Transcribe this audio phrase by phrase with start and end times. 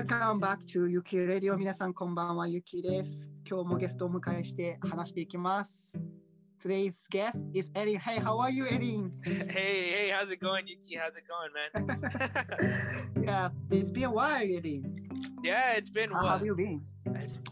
[0.00, 3.30] Welcome back to Yuki Radio 皆さんこんばんは、ゆきです。
[3.48, 5.96] 今日もゲストをお迎えして話していきます。
[6.60, 7.98] Today's guest is Erin.
[7.98, 9.10] Hey, how are you, Erin?
[9.22, 10.96] Hey, hey, how's it going, Yuki?
[10.96, 13.22] How's it going, man?
[13.24, 14.82] Yeah, it's been a while, Erin.
[15.44, 16.32] yeah, it's been How what?
[16.38, 16.82] have you been?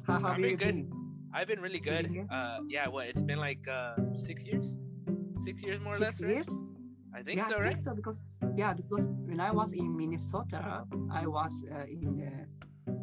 [0.07, 0.75] How have I've you been good.
[0.75, 0.93] been?
[1.33, 2.05] I've been really good.
[2.11, 2.29] Really good?
[2.33, 3.07] Uh, yeah, what?
[3.07, 4.77] It's been like uh six years,
[5.41, 6.21] six years more or Six less.
[6.23, 6.31] right?
[6.31, 6.49] years?
[7.20, 7.74] I think yeah, so, I right?
[7.74, 8.24] think so because
[8.56, 12.48] yeah, because when I was in Minnesota, I was uh, in
[12.88, 12.94] uh,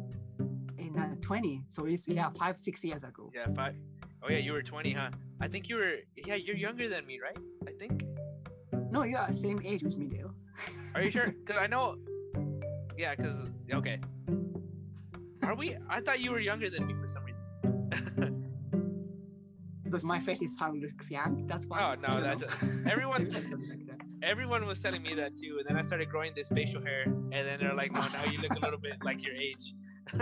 [0.79, 1.63] in uh, 20.
[1.69, 3.31] So it's yeah, five six years ago.
[3.33, 3.75] Yeah, but
[4.23, 5.11] oh yeah, you were 20, huh?
[5.39, 5.93] I think you were.
[6.15, 7.37] Yeah, you're younger than me, right?
[7.67, 8.05] I think.
[8.89, 10.31] No, you are same age with me, though.
[10.95, 11.27] Are you sure?
[11.45, 11.97] Cause I know.
[12.97, 13.37] Yeah, cause
[13.71, 13.99] okay.
[15.43, 15.77] Are we?
[15.89, 18.43] I thought you were younger than me for some reason.
[19.83, 21.45] because my face is sound looks young.
[21.45, 21.79] That's why.
[21.83, 22.83] Oh, no, that's- know.
[22.91, 24.06] everyone- like that.
[24.23, 27.31] Everyone was telling me that too, and then I started growing this facial hair, and
[27.31, 29.73] then they're like, "No, now you look a little bit like your age."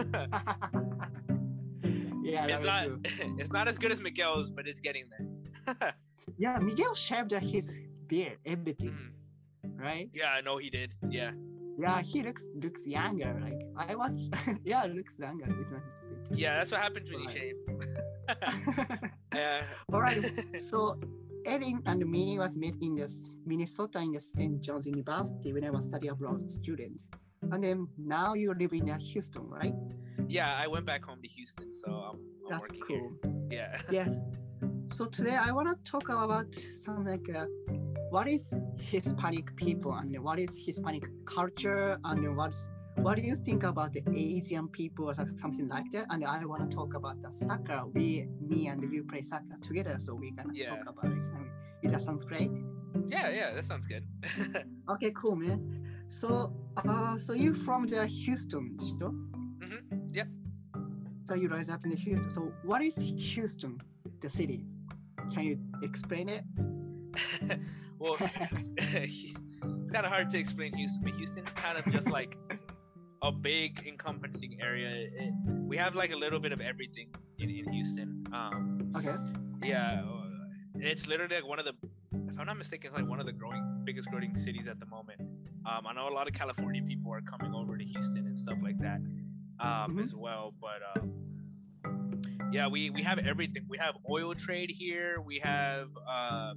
[2.24, 2.88] yeah, it's not
[3.40, 5.94] it's not as good as Miguel's, but it's getting there.
[6.38, 8.98] Yeah, Miguel shaved his beard, everything,
[9.64, 9.80] Mm.
[9.80, 10.10] right?
[10.14, 10.94] Yeah, I know he did.
[11.08, 11.32] Yeah.
[11.80, 13.38] Yeah, he looks looks younger.
[13.40, 14.28] Like I was,
[14.66, 15.46] yeah, looks younger.
[15.46, 16.38] It's not it's good.
[16.40, 17.38] Yeah, that's what happens when you Right.
[17.38, 17.56] shave.
[19.34, 19.62] yeah.
[19.94, 20.20] All right.
[20.60, 21.00] So
[21.46, 24.62] Erin and me was met in this Minnesota in the St.
[24.62, 27.04] John's University when I was study abroad student.
[27.52, 29.74] And then now you live in uh, Houston, right?
[30.28, 33.12] yeah, I went back home to Houston, so I'm, I'm That's cool.
[33.22, 33.34] here.
[33.52, 33.78] Yeah.
[33.92, 34.22] Yes.
[34.92, 37.46] So today I want to talk about some like uh,
[38.10, 43.64] what is Hispanic people and what is Hispanic culture and what's what do you think
[43.64, 46.06] about the Asian people or something like that?
[46.10, 47.84] And I want to talk about the soccer.
[47.94, 50.70] We, me and you play soccer together, so we're gonna Yeah.
[50.70, 51.35] talk about it.
[51.86, 52.50] Is that sounds great?
[53.08, 54.04] Yeah, yeah, that sounds good.
[54.90, 55.60] Okay, cool, man.
[56.08, 59.12] So, uh, so you from the Houston, sure?
[59.60, 59.82] Mhm,
[60.14, 60.28] yep.
[61.26, 62.30] So you rise up in the Houston.
[62.30, 63.80] So what is Houston,
[64.22, 64.66] the city?
[65.34, 66.44] Can you explain it?
[68.00, 68.18] well,
[68.78, 72.38] it's kind of hard to explain Houston, but Houston's kind of just like
[73.24, 74.90] a big encompassing area.
[75.12, 75.34] It-
[75.66, 77.10] we have like a little bit of everything
[77.40, 78.24] in, in Houston.
[78.32, 79.16] Um, Okay.
[79.64, 80.04] yeah,
[80.80, 81.74] it's literally like one of the,
[82.14, 84.86] if I'm not mistaken, it's like one of the growing, biggest growing cities at the
[84.86, 85.22] moment.
[85.66, 88.58] Um, I know a lot of California people are coming over to Houston and stuff
[88.62, 88.98] like that
[89.60, 90.04] um, Mhm.
[90.04, 90.54] as well.
[90.60, 92.22] But um,
[92.52, 93.66] yeah, we we have everything.
[93.68, 95.22] We have oil trade here.
[95.22, 96.54] We have uh,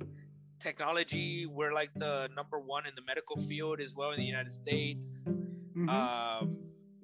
[0.61, 1.47] technology.
[1.47, 5.25] We're like the number one in the medical field as well in the United States.
[5.27, 5.89] Mhm.
[5.89, 6.57] Um,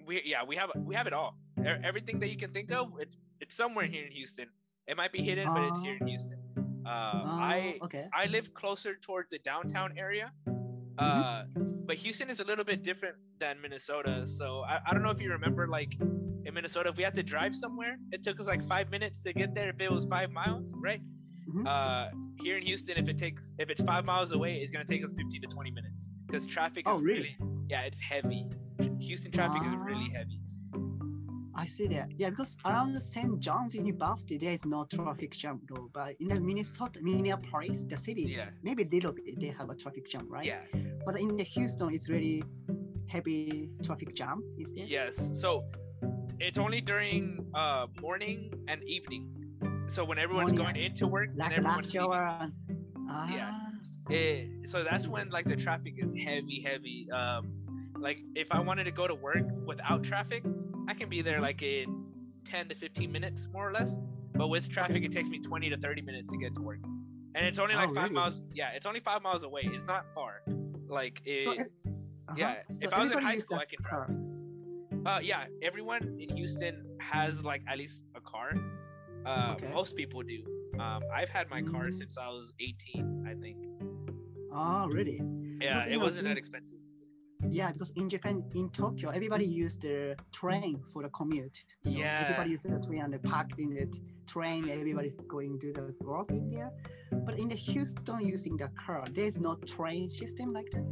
[0.07, 1.37] we yeah, we have we have it all.
[1.65, 4.49] Everything that you can think of, it's it's somewhere here in Houston.
[4.87, 6.39] It might be hidden, but it's here in Houston.
[6.87, 8.07] Uh, I Oh, okay.
[8.13, 10.33] I live closer towards the downtown area.
[10.47, 10.99] Mm-hmm.
[10.99, 11.43] Uh,
[11.87, 14.27] but Houston is a little bit different than Minnesota.
[14.29, 17.23] So I, I don't know if you remember, like in Minnesota, if we had to
[17.23, 20.31] drive somewhere, it took us like five minutes to get there if it was five
[20.31, 21.01] miles, right?
[21.49, 21.67] Mhm.
[21.67, 22.11] Uh,
[22.43, 25.13] here in Houston, if it takes if it's five miles away, it's gonna take us
[25.17, 27.37] 15 to 20 minutes because traffic is Oh, really?
[27.69, 28.47] yeah, it's heavy.
[29.01, 30.19] Houston traffic is really Ah.
[30.19, 30.41] heavy.
[31.57, 32.09] I see that.
[32.17, 33.39] Yeah, because around St.
[33.39, 35.89] John's University, there is no traffic jam though.
[35.93, 39.77] But in the Minnesota, Minneapolis, the city, Yeah, maybe a little bit, they have a
[39.77, 40.45] traffic jam, right?
[40.47, 40.63] yeah,
[41.07, 42.43] But in the Houston, it's really
[43.07, 44.43] heavy traffic jam.
[44.59, 44.89] Is it?
[44.89, 45.31] yes.
[45.41, 45.65] So
[46.41, 49.31] it's only during uh morning and evening.
[49.89, 52.39] So when everyone's Morning going into work and Like everyone's lunch leaving, hour.
[52.41, 52.53] and-
[53.09, 53.71] Ah, Yeah.
[54.17, 57.43] it, so that's when like the traffic is heavy heavy um
[58.07, 60.43] like if i wanted to go to work without traffic
[60.89, 62.05] i can be there like in
[62.47, 63.97] 10 to 15 minutes more or less.
[64.37, 66.81] But with traffic it takes me 20 to 30 minutes to get to work.
[67.37, 68.15] And it's only Oh, like five really?
[68.15, 69.63] miles yeah it's only five miles away.
[69.65, 70.43] It's not far.
[70.89, 72.35] Like it, So, uh-huh.
[72.37, 74.11] yeah, So if I was in high school, I can drive.
[75.07, 78.51] uh yeah everyone in houston has like at least a car.
[79.25, 79.71] Uh Okay.
[79.73, 80.41] most people do.
[80.85, 83.59] Um i've had my car since i was 18 i think.
[84.53, 85.21] Oh, really?
[85.61, 86.79] yeah it wasn't that expensive
[87.55, 91.65] Yeah, because in Japan, in Tokyo, everybody used the train for the commute.
[91.85, 92.23] You know, Yeah.
[92.25, 93.87] Everybody used the train and they parked in the
[94.27, 94.69] train.
[94.69, 96.73] Everybody's going to the work in there.
[97.13, 100.85] But in the Houston, using the car, there's no train system like that.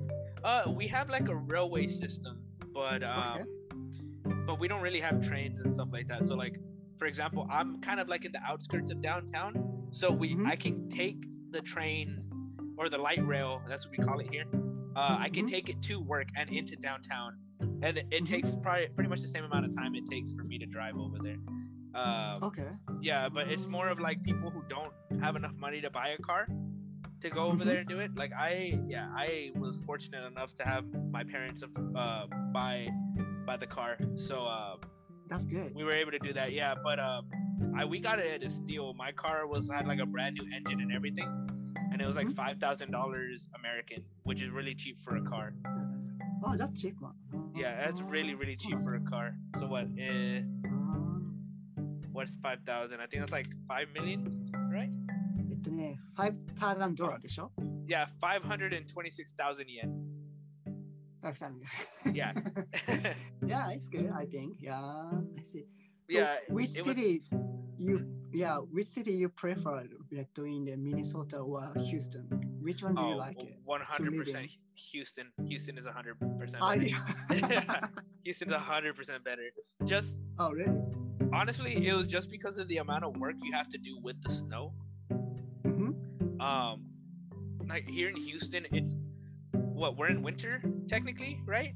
[0.45, 2.35] Uh, we have like a railway system,
[2.73, 3.45] but um, Okay.
[4.47, 6.29] but we don't really have trains and stuff like that.
[6.29, 6.57] So like,
[6.97, 9.53] for example, I'm kind of like in the outskirts of downtown,
[9.91, 10.47] so we Mhm.
[10.47, 11.21] I can take
[11.51, 12.23] the train
[12.79, 13.61] or the light rail.
[13.69, 14.47] That's what we call it here.
[14.95, 15.51] Uh, I can Mhm.
[15.51, 18.27] take it to work and into downtown, and it, it Mhm.
[18.27, 20.97] takes probably pretty much the same amount of time it takes for me to drive
[20.97, 21.39] over there.
[21.95, 22.71] Um, Okay.
[23.01, 26.19] yeah, but it's more of like people who don't have enough money to buy a
[26.19, 26.47] car.
[27.21, 27.67] to go over Mhm.
[27.69, 28.11] there and do it.
[28.17, 32.89] Like I, yeah, I was fortunate enough to have my parents uh, buy
[33.47, 34.75] buy the car, so uh,
[35.29, 35.73] That's good.
[35.73, 36.51] we were able to do that.
[36.53, 37.29] Yeah, but um,
[37.77, 38.93] I we got it at a steal.
[38.95, 41.29] My car was had like a brand new engine and everything,
[41.92, 42.36] and it was like Mhm.
[42.36, 45.54] five thousand dollars American, which is really cheap for a car.
[46.44, 47.16] Oh, that's cheap one.
[47.56, 49.36] Yeah, that's really really cheap for a car.
[49.60, 49.86] So what?
[49.86, 50.42] Uh,
[52.12, 53.00] what's five thousand?
[53.02, 54.90] I think that's like five million, right?
[55.50, 57.52] えっとね、5000ドルでしょ
[57.88, 59.90] Yeah, five hundred and twenty-six thousand yen.
[61.22, 61.62] 5000
[62.14, 62.34] Yeah.
[63.46, 64.60] yeah, it's good, I think.
[64.62, 65.66] Yeah, I see.
[66.11, 67.23] So Yeah, which it was- city
[67.79, 72.23] you yeah, which city you prefer like doing the Minnesota or Houston?
[72.61, 73.59] Which one do you Oh, like it?
[73.65, 75.27] One hundred percent Houston.
[75.47, 76.63] Houston is hundred percent.
[78.25, 79.43] Houston's hundred percent better.
[79.85, 80.81] Just oh really?
[81.33, 84.21] honestly, it was just because of the amount of work you have to do with
[84.23, 84.73] the snow.
[85.65, 86.41] Mhm.
[86.41, 86.87] Um,
[87.69, 88.97] like here in Houston, it's
[89.53, 91.75] what we're in winter technically, right?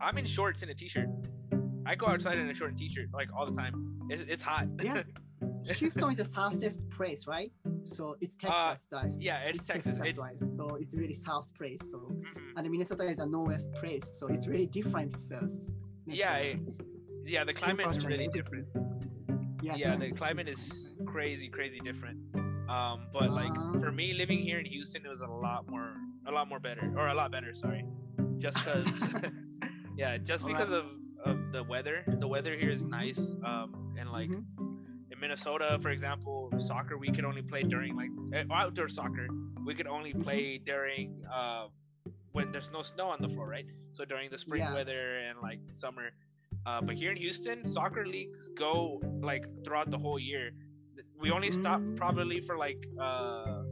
[0.00, 1.08] I'm in shorts and a t-shirt.
[1.90, 3.74] I go outside in a short t-shirt like all the time.
[4.08, 4.68] It's, it's hot.
[4.80, 5.02] Yeah.
[5.74, 7.50] Houston is the southest place, right?
[7.82, 9.10] So it's Texas, right?
[9.18, 9.98] yeah, it's, Texas.
[10.04, 10.36] It's right?
[10.36, 11.80] So it's really south place.
[11.90, 12.22] So mhm.
[12.56, 15.14] and Minnesota is a northwest place, so it's really different.
[15.14, 15.70] It's-
[16.06, 16.60] Yeah, it-
[17.24, 17.42] yeah.
[17.42, 18.68] The climate is really different.
[19.62, 22.18] Yeah, yeah the climate is crazy crazy different
[22.70, 23.78] um but like Uh.
[23.78, 25.92] for me living here in houston it was a lot more
[26.26, 27.84] a lot more better or a lot better sorry
[28.38, 28.86] just because
[29.98, 30.84] yeah just because of
[31.24, 34.44] of the weather the weather here is nice um and like Mhm.
[35.12, 39.26] in minnesota for example soccer we could only play during like eh, outdoor soccer
[39.66, 40.22] we could only Mm-hmm.
[40.22, 41.66] play during uh
[42.32, 44.74] when there's no snow on the floor right so during the spring Yeah.
[44.74, 46.10] weather and like summer
[46.66, 50.50] uh, but here in Houston, soccer leagues go like throughout the whole year.
[51.18, 51.96] We only stop Mm.
[51.96, 53.62] probably for like uh,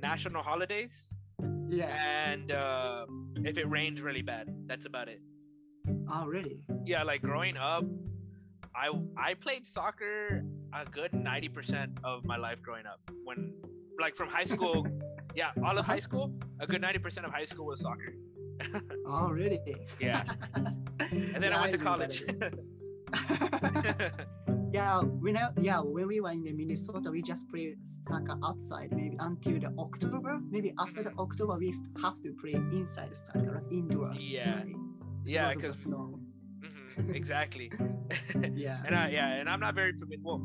[0.00, 1.12] national holidays
[1.68, 1.92] Yeah.
[1.92, 3.04] and uh,
[3.44, 4.48] if it rains really bad.
[4.66, 5.20] That's about it.
[6.10, 6.60] Oh, really?
[6.84, 7.84] Yeah, like growing up,
[8.74, 13.00] I I played soccer a good ninety percent of my life growing up.
[13.24, 13.52] When
[14.00, 14.86] like from high school,
[15.34, 18.14] yeah, all of high school, a good ninety percent of high school was soccer.
[19.06, 19.58] Oh, really?
[20.00, 20.22] Yeah,
[20.54, 22.24] and then Yeah, I went to college.
[24.72, 28.92] yeah, when I, yeah, when we were in the Minnesota, we just play soccer outside,
[28.92, 30.40] maybe until the October.
[30.50, 31.18] Maybe after the Mhm.
[31.18, 34.12] October, we have to play inside soccer, like indoor.
[34.18, 34.56] Yeah.
[34.62, 34.76] right?
[35.24, 36.20] Yeah, Because of the because snow.
[36.60, 37.70] Mhm, exactly.
[38.54, 38.82] Yeah.
[38.86, 40.20] and I yeah, and I'm not very familiar.
[40.22, 40.42] Well,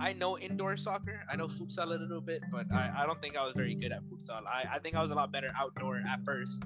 [0.00, 1.20] I know indoor soccer.
[1.30, 3.92] I know futsal a little bit, but I, I don't think I was very good
[3.92, 4.46] at futsal.
[4.46, 6.62] I, I think I was a lot better outdoor at first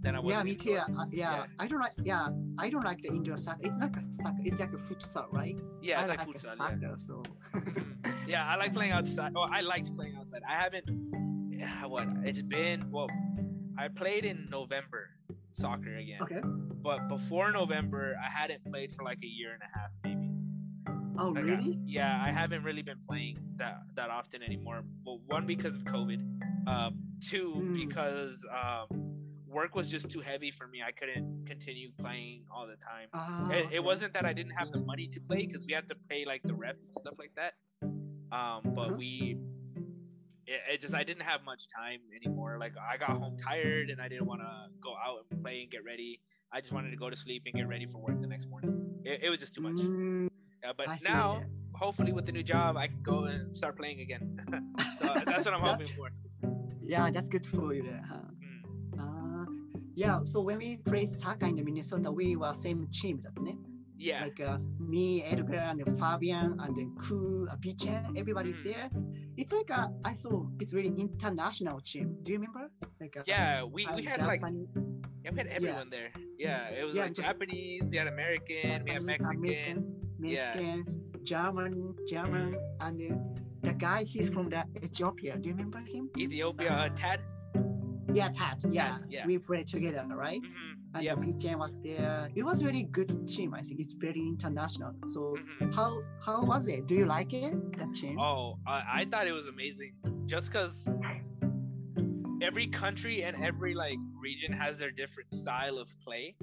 [0.00, 0.30] than I was.
[0.32, 0.76] Yeah, me too.
[0.76, 1.44] Uh, yeah, Yeah.
[1.58, 1.92] I don't like.
[2.02, 2.28] Yeah,
[2.58, 3.60] I don't like the indoor soccer.
[3.64, 4.38] It's like a soccer.
[4.44, 5.60] It's like a futsal, right?
[5.82, 6.54] Yeah, I like, like futsal.
[6.54, 6.56] a Yeah.
[6.56, 7.22] soccer, so.
[7.54, 7.94] Mhm.
[8.26, 9.34] yeah, I like playing outside.
[9.34, 10.42] Well, I liked playing outside.
[10.48, 10.88] I haven't.
[11.50, 12.08] Yeah, what?
[12.24, 13.08] It's been well.
[13.76, 15.10] I played in November
[15.52, 16.40] soccer again, okay.
[16.42, 20.30] but before November, I hadn't played for like a year and a half, maybe.
[21.18, 21.80] Oh, Like, I- really?
[21.84, 24.84] yeah, I haven't really been playing that that often anymore.
[25.04, 26.20] Well, one because of COVID,
[26.68, 27.74] um, two Mm.
[27.88, 28.86] because um,
[29.46, 30.82] work was just too heavy for me.
[30.82, 33.08] I couldn't continue playing all the time.
[33.14, 33.76] Ah, It, okay.
[33.76, 36.24] it wasn't that I didn't have the money to play because we had to pay
[36.24, 37.54] like the rep and stuff like that.
[38.30, 38.94] Um, but Uh-huh.
[38.98, 39.38] we,
[40.48, 42.56] it, it, just I didn't have much time anymore.
[42.58, 45.70] Like I got home tired and I didn't want to go out and play and
[45.70, 46.20] get ready.
[46.52, 48.74] I just wanted to go to sleep and get ready for work the next morning.
[49.04, 49.78] It, it was just too much.
[50.62, 54.40] Yeah, but now, hopefully, with the new job, I can go and start playing again.
[54.98, 56.10] so that's what I'm hoping for.
[56.82, 57.82] Yeah, that's good for you.
[57.82, 58.16] There, huh?
[58.96, 59.44] Mm.
[59.44, 59.46] Uh,
[59.94, 63.56] yeah, so when we played soccer in Minnesota, we were same team, didn't it?
[63.98, 68.64] Yeah, Like uh, me, Edgar, and Fabian, and then Ku, uh, Pichen, everybody's Mm.
[68.64, 68.90] there.
[69.36, 72.16] It's like a, I saw it's really international team.
[72.22, 72.70] Do you remember?
[73.00, 73.64] Like uh, yeah.
[73.64, 74.40] We, we uh, had like
[75.24, 76.10] yeah, we had everyone there.
[76.38, 79.74] Yeah, it was Yeah, like Japanese, we had American, we had Japanese, Mexican.
[80.20, 80.54] Yeah.
[80.54, 80.78] Mexican,
[81.24, 85.36] German, German, and then the guy he's from the Ethiopia.
[85.38, 86.08] Do you remember him?
[86.16, 87.20] Ethiopia, uh, Tad.
[88.14, 88.58] Yeah, Tat.
[88.70, 89.26] Yeah, yeah.
[89.26, 90.40] we played together, right?
[90.40, 91.20] hmm And Yep.
[91.20, 92.28] the PJ was there.
[92.34, 93.54] It was really good team.
[93.54, 94.94] I think it's very international.
[95.08, 96.86] So hmm how how was it?
[96.86, 97.54] Do you like it?
[97.78, 98.18] That team?
[98.18, 99.92] Oh, I, I thought it was amazing.
[100.26, 100.88] Just because
[102.40, 106.36] every country and every like region has their different style of play.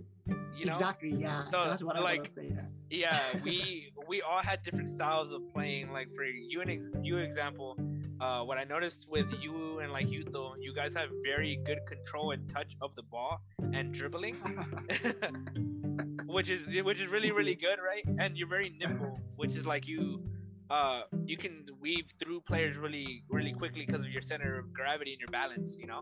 [0.56, 0.72] You know.
[0.74, 1.10] exactly.
[1.12, 2.50] Yeah, So, that's what I like, want to say.
[2.54, 2.62] yeah.
[2.90, 7.18] yeah we we all had different styles of playing like for you an ex- you
[7.18, 7.78] example
[8.22, 12.32] uh what i noticed with you and like Yuto, you guys have very good control
[12.32, 13.42] and touch of the ball
[13.74, 14.36] and dribbling
[16.26, 19.88] which is which is really really good right and you're very nimble which is like
[19.88, 20.24] you
[20.70, 25.12] uh, you can weave through players really, really quickly because of your center of gravity
[25.12, 25.76] and your balance.
[25.78, 26.02] You know,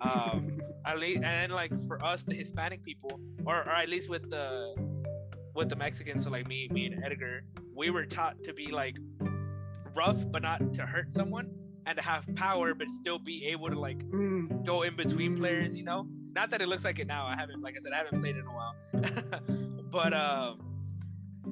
[0.00, 4.10] um, at least, and then like for us, the Hispanic people, or, or at least
[4.10, 4.74] with the
[5.54, 7.44] with the Mexicans, so like me, me and Edgar,
[7.74, 8.96] we were taught to be like
[9.96, 11.50] rough, but not to hurt someone,
[11.86, 15.76] and to have power, but still be able to like Mm, go in between players.
[15.76, 17.26] You know, not that it looks like it now.
[17.26, 18.74] I haven't, like I said, I haven't played in a while,
[19.90, 20.58] but um,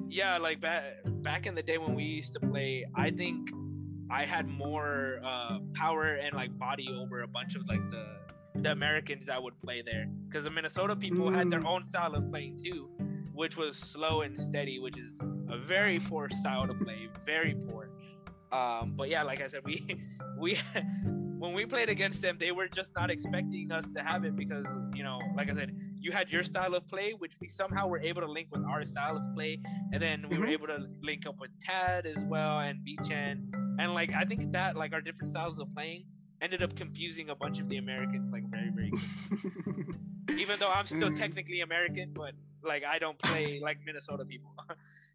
[0.09, 3.49] yeah, like back back in the day when we used to play, I think
[4.09, 8.05] I had more uh, power and like body over a bunch of like the
[8.55, 11.73] the Americans that would play there because the Minnesota people had their Mm.
[11.73, 12.89] own style of playing too,
[13.33, 15.19] which was slow and steady, which is
[15.49, 17.89] a very poor style to play, very poor.
[18.53, 19.83] Um, but yeah, like I said, we
[20.37, 20.57] we
[21.39, 24.65] when we played against them, they were just not expecting us to have it because
[24.95, 27.99] you know, like I said, you had your style of play, which we somehow were
[27.99, 29.59] able to link with our style of play,
[29.91, 30.51] and then we were Mhm.
[30.51, 34.75] able to link up with Tad as well and Beechan, and like I think that
[34.77, 36.05] like our different styles of playing
[36.41, 38.91] ended up confusing a bunch of the Americans like very very
[40.37, 41.15] even though I'm still Mm.
[41.17, 42.33] technically American, but
[42.63, 44.53] like I don't play like Minnesota people,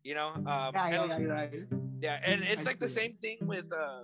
[0.02, 0.28] you know.
[0.34, 1.87] Um, yeah, yeah, yeah, right.
[2.00, 4.02] Yeah, and it's I like the same thing with uh,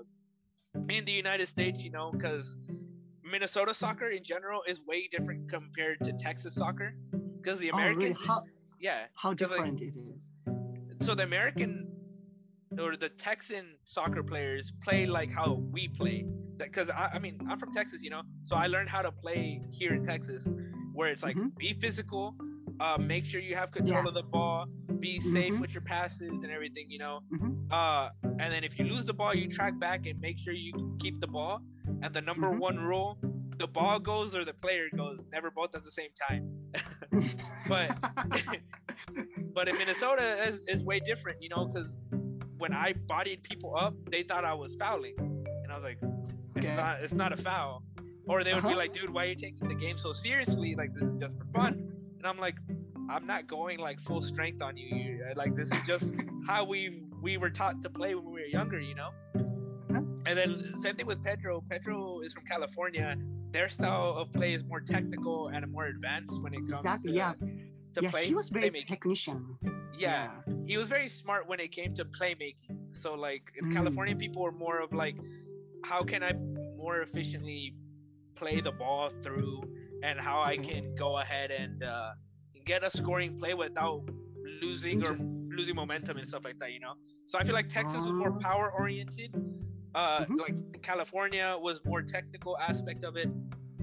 [0.88, 2.56] in the United States, you know, because
[3.22, 6.94] Minnesota soccer in general is way different compared to Texas soccer,
[7.40, 8.12] because the Oh, really?
[8.14, 8.42] How
[8.80, 11.04] yeah, how 'cause, like, different is it?
[11.04, 11.88] so the American
[12.78, 16.26] or the Texan soccer players play like how we play.
[16.56, 19.60] Because I, I mean, I'm from Texas, you know, so I learned how to play
[19.70, 20.48] here in Texas,
[20.92, 21.56] where it's like Mhm.
[21.56, 22.34] be physical,
[22.80, 24.08] uh, make sure you have control Yeah.
[24.08, 24.66] of the ball,
[25.08, 25.60] be safe Mhm.
[25.62, 27.16] with your passes and everything, you know.
[27.36, 27.52] Mhm.
[27.78, 28.06] Uh,
[28.40, 31.16] and then if you lose the ball, you track back and make sure you keep
[31.24, 31.56] the ball.
[32.02, 32.58] And the number Mhm.
[32.68, 33.10] one rule:
[33.62, 36.42] the ball goes or the player goes, never both at the same time.
[37.72, 37.88] But
[39.56, 41.88] but in Minnesota is, is way different, you know, because
[42.62, 45.16] when I bodied people up, they thought I was fouling,
[45.62, 46.76] and I was like, it's Okay.
[46.82, 47.74] not, it's not a foul.
[48.30, 48.82] Or they would be Uh-huh.
[48.84, 50.70] like, dude, why are you taking the game so seriously?
[50.80, 51.72] Like this is just for fun.
[52.18, 52.56] And I'm like,
[53.08, 54.86] I'm not going like full strength on you.
[54.96, 56.14] you like this is just
[56.46, 59.10] how we we were taught to play when we were younger, you know.
[59.92, 60.02] Huh?
[60.26, 61.62] And then same thing with Pedro.
[61.68, 63.16] Pedro is from California.
[63.52, 67.12] Their style of play is more technical and more advanced when it comes exactly.
[67.12, 67.32] to, Yeah.
[67.94, 68.10] to yeah.
[68.10, 68.26] play.
[68.26, 68.86] He was very playmaking.
[68.88, 69.58] technician.
[69.96, 70.30] yeah,
[70.66, 72.78] he was very smart when it came to playmaking.
[72.94, 73.72] So like Mm.
[73.72, 75.16] California, people were more of like,
[75.84, 76.32] how can I
[76.76, 77.74] more efficiently
[78.34, 79.62] play the ball through,
[80.02, 82.10] and how I can go ahead and uh,
[82.64, 84.02] get a scoring play without
[84.62, 85.14] losing or
[85.50, 86.72] losing momentum and stuff like that.
[86.72, 86.94] You know.
[87.26, 88.48] So I feel like Texas was more Ah.
[88.50, 89.30] power oriented.
[89.94, 90.40] Uh, Mhm.
[90.40, 93.28] like California was more technical aspect of it.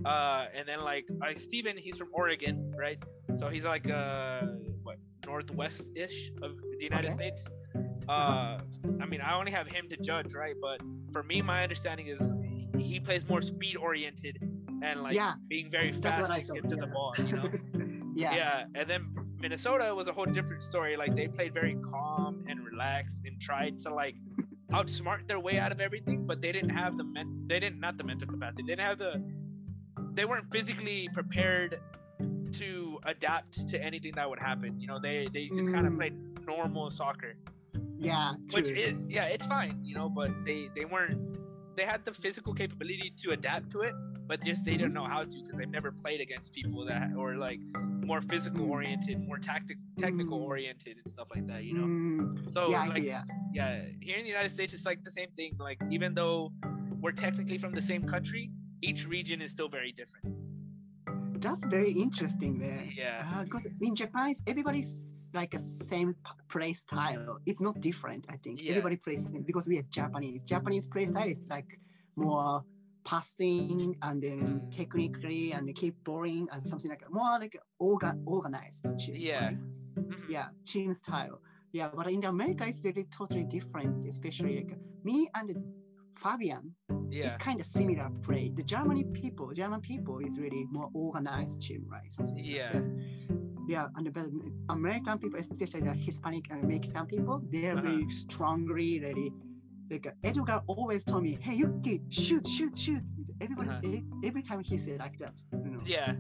[0.04, 3.02] Uh, and then like like Steven, he's from Oregon, right?
[3.36, 4.42] So he's like uh
[4.84, 7.30] what northwest ish of the United Okay.
[7.32, 7.48] States.
[8.10, 8.58] Uh,
[9.00, 10.56] I mean, I only have him to judge, right?
[10.60, 10.82] But
[11.14, 12.22] for me, my understanding is
[12.78, 14.36] he plays more speed oriented
[14.84, 15.36] and like Yeah.
[15.48, 17.48] being very That's fast to get to the ball, you know?
[18.16, 18.36] yeah.
[18.36, 18.64] yeah.
[18.76, 19.08] And then
[19.40, 20.96] Minnesota was a whole different story.
[20.98, 24.16] Like they played very calm and relaxed and tried to like
[24.72, 27.46] outsmart their way out of everything, but they didn't have the men.
[27.48, 28.64] They didn't not the mental capacity.
[28.64, 29.24] They didn't have the.
[30.14, 31.80] They weren't physically prepared
[32.54, 34.80] to adapt to anything that would happen.
[34.80, 35.98] You know, they they just kind of Mm.
[35.98, 37.36] played normal soccer,
[37.98, 38.34] Yeah.
[38.54, 39.80] which is yeah, it's fine.
[39.84, 41.38] You know, but they they weren't.
[41.76, 43.96] They had the physical capability to adapt to it,
[44.32, 47.36] but just they don't know how to because they've never played against people that or
[47.36, 47.60] like
[48.12, 50.52] more physical oriented, more tactic technical Mm.
[50.52, 51.62] oriented and stuff like that.
[51.68, 51.88] You know.
[51.92, 53.04] Mm, So yeah, like.
[53.04, 53.24] Yeah.
[53.60, 53.72] yeah,
[54.08, 55.52] here in the United States, it's like the same thing.
[55.70, 56.38] Like even though
[57.02, 58.44] we're technically from the same country,
[58.90, 60.26] each region is still very different.
[61.46, 62.84] That's very interesting there.
[63.04, 63.28] Yeah.
[63.34, 64.92] Uh, because in Japan, everybody's
[65.40, 65.62] like a
[65.94, 66.16] same
[66.54, 67.40] play style.
[67.50, 68.56] It's not different, I think.
[68.62, 68.72] Yeah.
[68.74, 70.40] Everybody plays because we are Japanese.
[70.54, 71.70] Japanese play style is like
[72.16, 72.64] more
[73.04, 74.72] passing and then Mm.
[74.72, 77.04] technically and keep boring and something like.
[77.12, 78.98] More like organ organized.
[79.00, 79.52] Team, Yeah.
[79.96, 80.30] Mhm.
[80.30, 81.42] Yeah, team style.
[81.74, 84.06] Yeah, but in America, it's really totally different.
[84.08, 85.56] Especially like me and
[86.16, 86.76] Fabian,
[87.10, 87.28] Yeah.
[87.28, 88.50] it's kind of similar play.
[88.50, 92.12] The Germany people, German people is really more organized team, right?
[92.12, 92.74] Something Yeah.
[92.74, 92.84] that.
[93.68, 94.30] Yeah, and the but
[94.70, 97.82] American people, especially the Hispanic and Mexican people, they're Uh-huh.
[97.82, 99.32] very strongly ready.
[99.92, 103.04] Like Edgar always told me, "Hey, Yuki, shoot, shoot, shoot!"
[103.42, 104.20] Everybody, Uh-huh.
[104.24, 105.34] every time he said like that.
[105.52, 105.80] You know?
[105.86, 106.14] Yeah.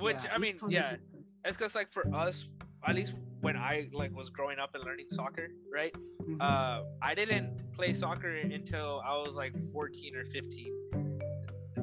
[0.00, 1.02] Which Yeah, I mean, yeah, different.
[1.44, 2.48] it's because like for us,
[2.84, 5.94] at least when I like was growing up and learning soccer, right?
[6.22, 6.40] Mhm.
[6.40, 10.72] Uh, I didn't play soccer until I was like 14 or 15.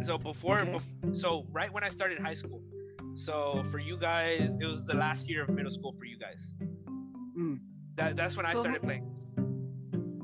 [0.04, 0.74] So before, Okay.
[0.74, 2.62] bef- so right when I started high school.
[3.16, 6.54] So for you guys, it was the last year of middle school for you guys.
[7.38, 7.60] Mm.
[7.96, 9.06] That that's when I So started playing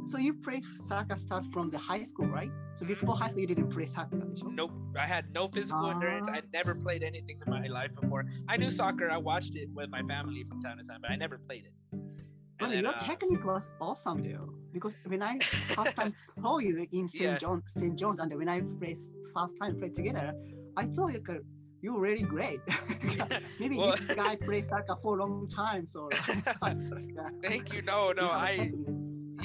[0.07, 2.51] so you played soccer start from the high school, right?
[2.73, 4.21] So before high school, you didn't play soccer.
[4.43, 6.27] Nope, I had no physical uh, endurance.
[6.29, 6.35] Ah.
[6.35, 8.25] I never played anything in my life before.
[8.47, 9.09] I knew soccer.
[9.09, 11.73] I watched it with my family from time to time, but I never played it.
[11.91, 12.11] And
[12.59, 14.53] but then, your uh, technique was awesome, though.
[14.71, 17.23] Because when I first time saw you in St.
[17.23, 17.37] Yeah.
[17.37, 17.97] John, St.
[17.97, 18.97] John's, and when I played
[19.33, 20.33] first time played together,
[20.77, 21.43] I thought you could
[21.81, 22.61] you're really great.
[23.59, 25.87] Maybe well, this guy played soccer for a long time.
[25.87, 26.09] So.
[26.27, 27.29] Yeah.
[27.41, 27.81] thank you.
[27.81, 28.57] No, no, I.
[28.57, 28.94] Technique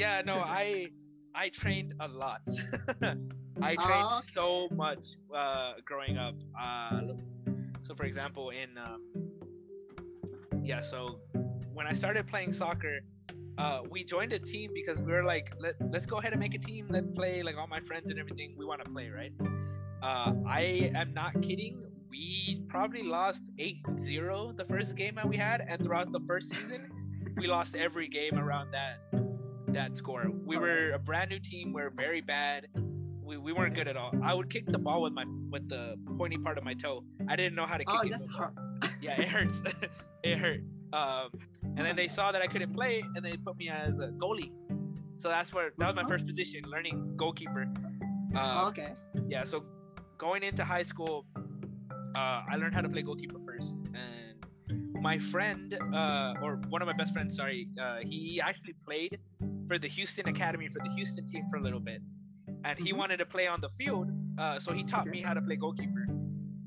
[0.01, 0.89] yeah, no, I
[1.35, 2.43] I trained a lot.
[3.63, 6.35] I trained Ah, so much uh, growing up.
[6.59, 7.03] Uh,
[7.87, 9.03] so, for example, in um,
[10.63, 11.21] yeah, so
[11.75, 13.01] when I started playing soccer,
[13.59, 16.55] uh, we joined a team because we were like, Let, let's go ahead and make
[16.55, 16.87] a team.
[16.89, 17.43] Let's play.
[17.43, 19.33] Like all my friends and everything, we want to play, right?
[20.03, 21.85] Uh, I am not kidding.
[22.09, 26.91] We probably lost 8-0 the first game that we had, and throughout the first season,
[27.37, 29.30] we lost every game around that
[29.73, 30.27] that score.
[30.45, 31.73] We Oh, were a brand new team.
[31.73, 32.67] We are very bad.
[33.23, 34.13] We, we weren't good at all.
[34.23, 37.05] I would kick the ball with my with the pointy part of my toe.
[37.29, 38.11] I didn't know how to kick Oh, it.
[38.11, 38.55] that's hard.
[39.01, 39.63] Yeah, it hurts.
[40.25, 40.61] it hurt.
[40.93, 41.29] Um,
[41.77, 44.51] and then they saw that I couldn't play, and they put me as a goalie.
[45.19, 46.09] So that's where that was my Uh-huh.
[46.09, 47.67] first position, learning goalkeeper.
[48.35, 48.95] Oh, Uh, okay.
[49.29, 49.65] yeah, so
[50.19, 51.27] going into high school,
[52.17, 54.20] uh, I learned how to play goalkeeper first, and
[55.01, 59.19] my friend, uh, or one of my best friends, sorry, uh, he actually played
[59.67, 62.03] for the Houston Academy for the Houston team for a little bit,
[62.65, 62.99] and he Mhm.
[62.99, 65.11] wanted to play on the field, uh, so he taught Okay.
[65.11, 66.07] me how to play goalkeeper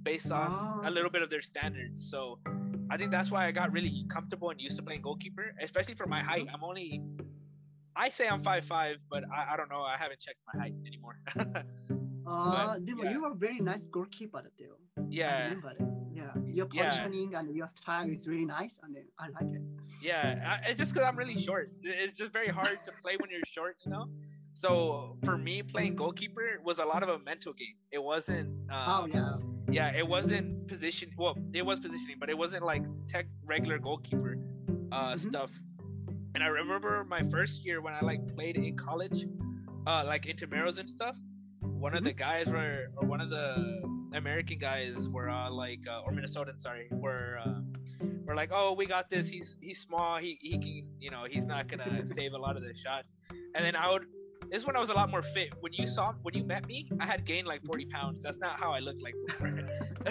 [0.03, 2.09] based on Oh, a little bit of their standards.
[2.09, 2.39] So
[2.89, 6.07] I think that's why I got really comfortable and used to playing goalkeeper, especially for
[6.07, 6.47] my height.
[6.53, 7.01] I'm only,
[7.95, 9.83] I say I'm five five, but I, I don't know.
[9.83, 11.19] I haven't checked my height anymore.
[12.27, 13.11] uh, were- yeah.
[13.11, 14.77] you are a very nice goalkeeper though.
[14.97, 15.81] I yeah, remember it.
[16.13, 16.89] Yeah, your Yeah.
[16.89, 19.61] positioning and your style is really nice, and I like it.
[20.01, 20.59] yeah.
[20.61, 21.71] I- It's just because I'm really short.
[21.81, 24.05] It's just very hard to play when you're short, you know.
[24.53, 27.77] So for me, playing goalkeeper was a lot of a mental game.
[27.91, 28.49] It wasn't.
[28.71, 29.37] Oh Um, yeah.
[29.71, 31.09] yeah, it wasn't position.
[31.17, 34.37] Well, it was positioning, but it wasn't like tech regular goalkeeper
[34.91, 35.19] uh, Mhm.
[35.29, 35.51] stuff.
[36.35, 39.25] And I remember my first year when I like played in college,
[39.87, 41.17] uh, like intramurals and stuff.
[41.83, 45.99] One of the guys were, or one of the American guys were uh, like, uh,
[46.05, 47.59] or Minnesotan, sorry, were uh,
[48.25, 49.27] were like, oh, we got this.
[49.27, 50.17] He's he's small.
[50.17, 53.15] He he can, you know, he's not gonna save a lot of the shots.
[53.53, 54.05] And then I would.
[54.49, 55.55] This is when I was a lot more fit.
[55.59, 58.23] When you saw, when you met me, I had gained like 40 pounds.
[58.23, 59.59] That's not how I looked like before.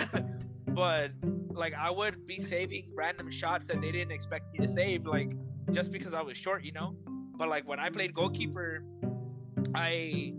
[0.68, 1.12] but
[1.52, 5.32] like I would be saving random shots that they didn't expect me to save, like
[5.70, 6.94] just because I was short, you know.
[7.38, 8.84] But like when I played goalkeeper,
[9.74, 10.34] I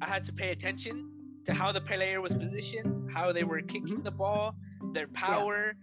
[0.00, 1.10] I had to pay attention
[1.46, 4.54] to how the player was positioned, how they were kicking the ball,
[4.92, 5.74] their power,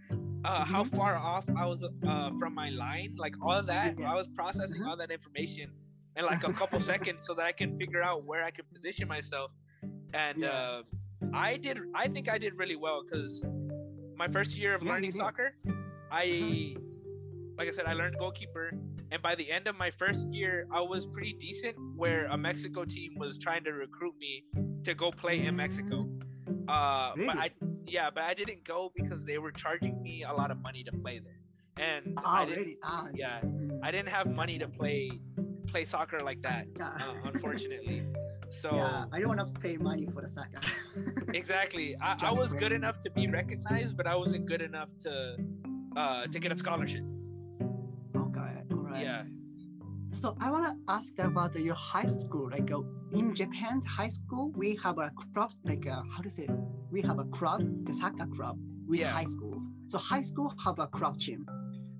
[0.44, 3.98] uh, how far off I was uh, from my line, like all of that.
[3.98, 4.12] Yeah.
[4.12, 4.88] I was processing Mhm.
[4.88, 5.66] all that information
[6.16, 9.08] in like a couple seconds so that I can figure out where I can position
[9.08, 9.50] myself.
[10.12, 10.48] And Yeah.
[10.50, 10.82] uh,
[11.32, 11.78] I did.
[11.94, 13.44] I think I did really well because
[14.16, 15.10] my first year of Yeah, learning.
[15.14, 15.24] Uh-huh.
[15.24, 15.54] soccer,
[16.12, 16.76] I,
[17.56, 18.72] like I said, I learned goalkeeper,
[19.10, 21.76] and by the end of my first year, I was pretty decent.
[21.96, 24.44] Where a Mexico team was trying to recruit me
[24.84, 26.08] to go play in Mexico.
[26.68, 27.50] Uh, but I,
[27.86, 30.92] yeah, but I didn't go because they were charging me a lot of money to
[30.92, 31.40] play there,
[31.86, 32.58] and I didn't.
[32.58, 32.78] really?
[32.82, 35.10] Ah, Yeah, mm, I didn't have money to play
[35.66, 38.02] play soccer like that, uh, unfortunately.
[38.50, 38.74] So.
[38.74, 40.60] yeah, I don't want to pay money for the soccer.
[41.34, 41.96] Exactly.
[42.00, 45.36] I, I was good enough to be recognized, but I wasn't good enough to
[45.96, 47.02] uh to get a scholarship.
[49.00, 49.22] Yeah.
[50.12, 52.48] So I want to ask about your high school.
[52.50, 56.48] Like uh, in Japan, high school, we have a club, like uh, how to say,
[56.90, 59.10] we have a club, the soccer club with Yeah.
[59.10, 59.60] high school.
[59.86, 61.46] So high school have a club team.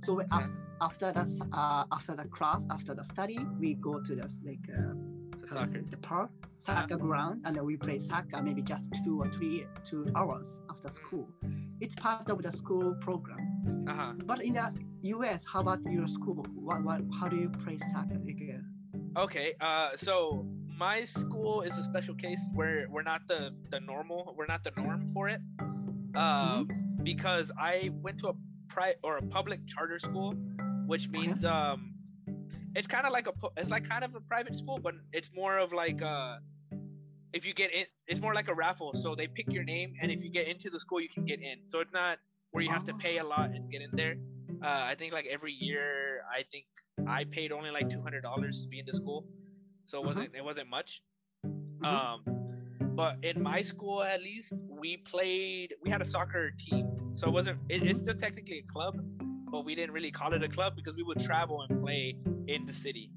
[0.03, 4.15] So we, after after the uh, after the class, after the study, we go to
[4.15, 4.93] the like uh,
[5.49, 5.91] So how to say, soccer.
[5.91, 10.07] the park, soccer ground, and then we play soccer maybe just two or three two
[10.15, 11.27] hours after school.
[11.81, 13.41] It's part of the school program.
[13.89, 14.13] Uh-huh.
[14.25, 14.67] But in the
[15.05, 16.45] U.S., how about your school?
[16.55, 18.19] What, what, how do you play soccer?
[18.25, 19.55] Like, uh, Okay.
[19.61, 24.47] Uh so my school is a special case where we're not the the normal, we're
[24.47, 25.41] not the norm for it.
[26.17, 26.65] Uh
[27.03, 28.35] because I went to a
[28.69, 30.35] pri or a public charter school,
[30.87, 31.95] which means um
[32.75, 35.59] it's kind of like a it's like kind of a private school, but it's more
[35.59, 36.39] of like uh
[37.33, 38.95] if you get in it's more like a raffle.
[38.95, 41.41] So they pick your name and if you get into the school you can get
[41.41, 41.59] in.
[41.67, 42.19] So it's not
[42.51, 44.17] where you have to pay a lot and get in there.
[44.65, 46.65] Uh, I think like every year I think
[47.07, 49.21] I paid only like two hundred dollars to be in the school,
[49.85, 50.07] so it Mhm.
[50.07, 50.91] wasn't it wasn't much.
[51.45, 51.87] Mhm.
[51.93, 52.19] Um,
[53.01, 56.85] but in my school at least we played we had a soccer team,
[57.19, 58.95] so it wasn't it, it's still technically a club,
[59.53, 62.03] but we didn't really call it a club because we would travel and play
[62.55, 63.11] in the city.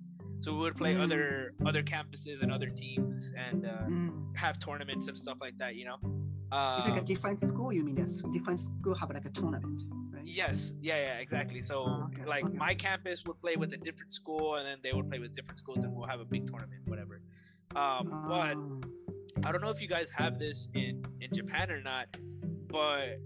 [0.43, 1.03] So we would play Mm.
[1.05, 1.25] other
[1.69, 4.35] other campuses and other teams and uh, Mm.
[4.43, 5.75] have tournaments and stuff like that.
[5.79, 5.99] You know.
[6.77, 7.69] It's like a Um, different school.
[7.77, 8.13] You mean this?
[8.37, 9.96] Different school have like a tournament, right?
[10.29, 11.61] Yes, yeah, yeah, exactly.
[11.61, 12.57] So, Oh, okay, like, okay.
[12.57, 15.57] my campus would play with a different school, and then they would play with different
[15.57, 17.21] schools, and we'll have a big tournament, whatever.
[17.75, 18.81] Um, but Oh.
[19.43, 22.07] I don't know if you guys have this in in Japan or not,
[22.67, 23.19] but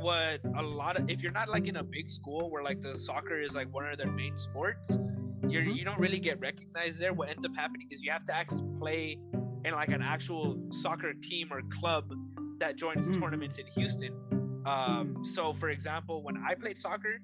[0.00, 2.96] what a lot of if you're not like in a big school where like the
[2.96, 4.98] soccer is like one of their main sports,
[5.48, 5.74] you're Mhm.
[5.76, 7.12] you don't really get recognized there.
[7.14, 9.18] What ends up happening is you have to actually play
[9.64, 12.12] in like an actual soccer team or club
[12.58, 13.20] that joins the Mhm.
[13.20, 14.12] tournaments in Houston.
[14.66, 17.20] Um, so for example, when I played soccer,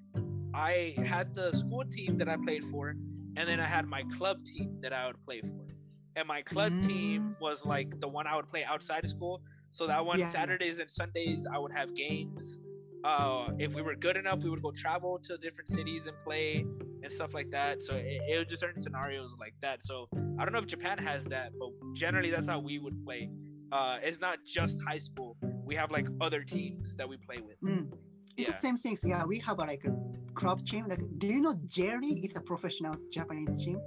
[0.54, 4.44] I had the school team that I played for, and then I had my club
[4.44, 5.66] team that I would play for.
[6.14, 9.42] And my club team was like the one I would play outside of school.
[9.70, 10.28] So that one yeah.
[10.28, 12.58] Saturdays and Sundays I would have games.
[13.02, 16.64] Uh, if we were good enough, we would go travel to different cities and play
[17.02, 17.82] and stuff like that.
[17.82, 19.82] So it, it was just certain scenarios like that.
[19.82, 23.30] So I don't know if Japan has that, but generally that's how we would play.
[23.72, 25.36] Uh, it's not just high school.
[25.64, 27.60] We have like other teams that we play with.
[27.62, 27.92] Mm.
[28.36, 29.04] It's the same things.
[29.06, 29.92] Yeah, we have a, like a
[30.34, 30.86] club team.
[30.88, 33.78] Like, do you know Jerry is a professional Japanese team?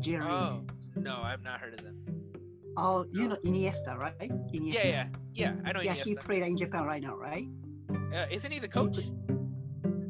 [0.00, 0.26] Jerry.
[0.26, 0.64] Oh
[0.96, 1.96] no, I've not heard of them.
[2.76, 4.18] Oh, you know Iniesta, right?
[4.52, 4.74] Iniesta.
[4.74, 5.54] Yeah, yeah, yeah.
[5.64, 5.80] I know.
[5.80, 7.46] Yeah, he played in Japan right now, right?
[7.90, 8.98] Uh, isn't he the coach?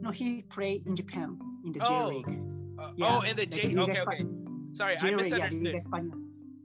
[0.01, 2.29] No, he played in Japan in the J Oh, League.
[2.79, 3.69] Uh, Yeah, oh, in the like J.
[3.69, 4.27] Liga Okay, okay.
[4.73, 5.75] Sorry, J I yeah, misunderstood.
[5.75, 6.16] Española.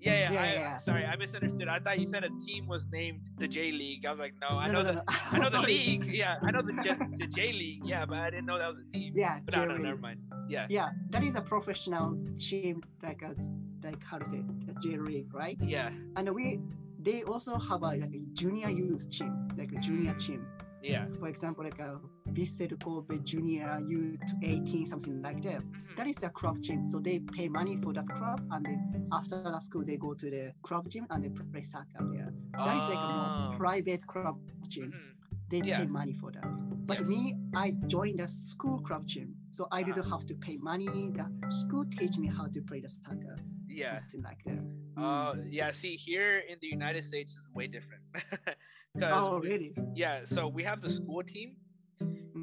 [0.01, 0.31] Yeah, yeah.
[0.31, 0.77] Yeah, I, yeah.
[0.77, 1.67] Sorry, I misunderstood.
[1.67, 4.05] I thought you said a team was named the J League.
[4.05, 5.03] I was like, no, I No, know no, the no.
[5.07, 6.05] I know the league.
[6.05, 7.81] Yeah, I know the J, the J League.
[7.85, 9.13] Yeah, but I didn't know that was a team.
[9.15, 10.19] Yeah, But no, J no, never mind.
[10.49, 13.35] Yeah, Yeah, that is a professional team, like a
[13.83, 15.57] like how to say it, J League, right?
[15.61, 16.59] yeah, And we
[16.99, 20.25] they also have a like a junior youth team, like a junior mm.
[20.25, 20.45] team.
[20.83, 21.05] Yeah.
[21.19, 25.61] For example, like a Vissel Kobe Junior Youth 18, something like that.
[25.61, 25.95] Mhm.
[25.97, 26.85] That is the club gym.
[26.85, 30.29] So they pay money for that club, and then after that school they go to
[30.29, 32.33] the club gym and they play soccer there.
[32.53, 33.57] That is like a Oh.
[33.57, 34.91] private club gym.
[34.91, 35.39] Mhm.
[35.49, 35.79] They Yeah.
[35.79, 36.45] pay money for that.
[36.87, 37.07] But Yes.
[37.07, 40.09] me, I joined the school club gym, so I didn't Ah.
[40.17, 41.11] have to pay money.
[41.11, 43.35] The school teach me how to play the soccer,
[43.75, 43.99] Yeah.
[43.99, 45.01] something like that.
[45.01, 45.71] Uh, yeah.
[45.71, 48.03] See, here in the United States is way different.
[49.01, 49.73] oh, we- really?
[49.95, 50.21] Yeah.
[50.25, 51.55] So we have the school team,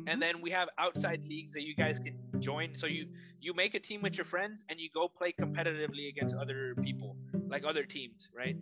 [0.07, 2.75] and then we have outside leagues that you guys can join.
[2.77, 3.07] So you
[3.41, 7.17] you make a team with your friends and you go play competitively against other people,
[7.49, 8.57] like other teams, right?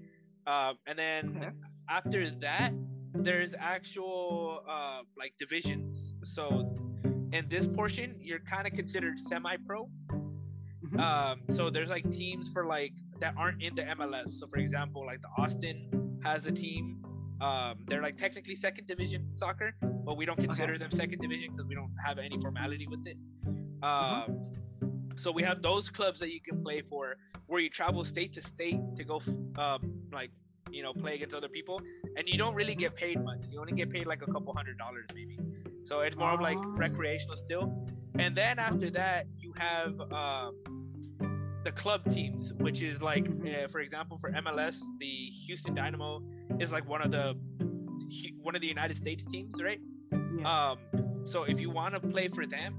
[0.46, 1.50] Um, and then Okay.
[1.88, 2.72] after that,
[3.14, 6.14] there's actual uh, like divisions.
[6.24, 6.74] So
[7.33, 9.88] in this portion, you're kind of considered semi-pro.
[10.99, 14.31] Um, so there's like teams for like that aren't in the MLS.
[14.31, 17.03] So for example, like the Austin has a team.
[17.41, 21.67] Um, they're like technically second division soccer, but we don't consider them second division because
[21.67, 23.17] we don't have any formality with it.
[23.83, 24.45] Um,
[25.17, 28.43] so we have those clubs that you can play for, where you travel state to
[28.43, 30.31] state to go, f- um, like
[30.71, 31.81] you know, play against other people,
[32.17, 33.45] and you don't really get paid much.
[33.51, 35.39] You only get paid like a couple hundred dollars maybe.
[35.85, 36.71] So it's more of like Oh.
[36.71, 37.87] recreational still.
[38.19, 40.57] And then after that, you have um,
[41.66, 45.14] the club teams, which is like, uh, for example, for MLS, the
[45.46, 46.22] Houston Dynamo
[46.61, 47.35] is like one of the
[48.46, 49.81] one of the United States teams, right?
[50.12, 50.46] Yeah.
[50.52, 50.76] Um,
[51.24, 52.70] so if you want to play for them,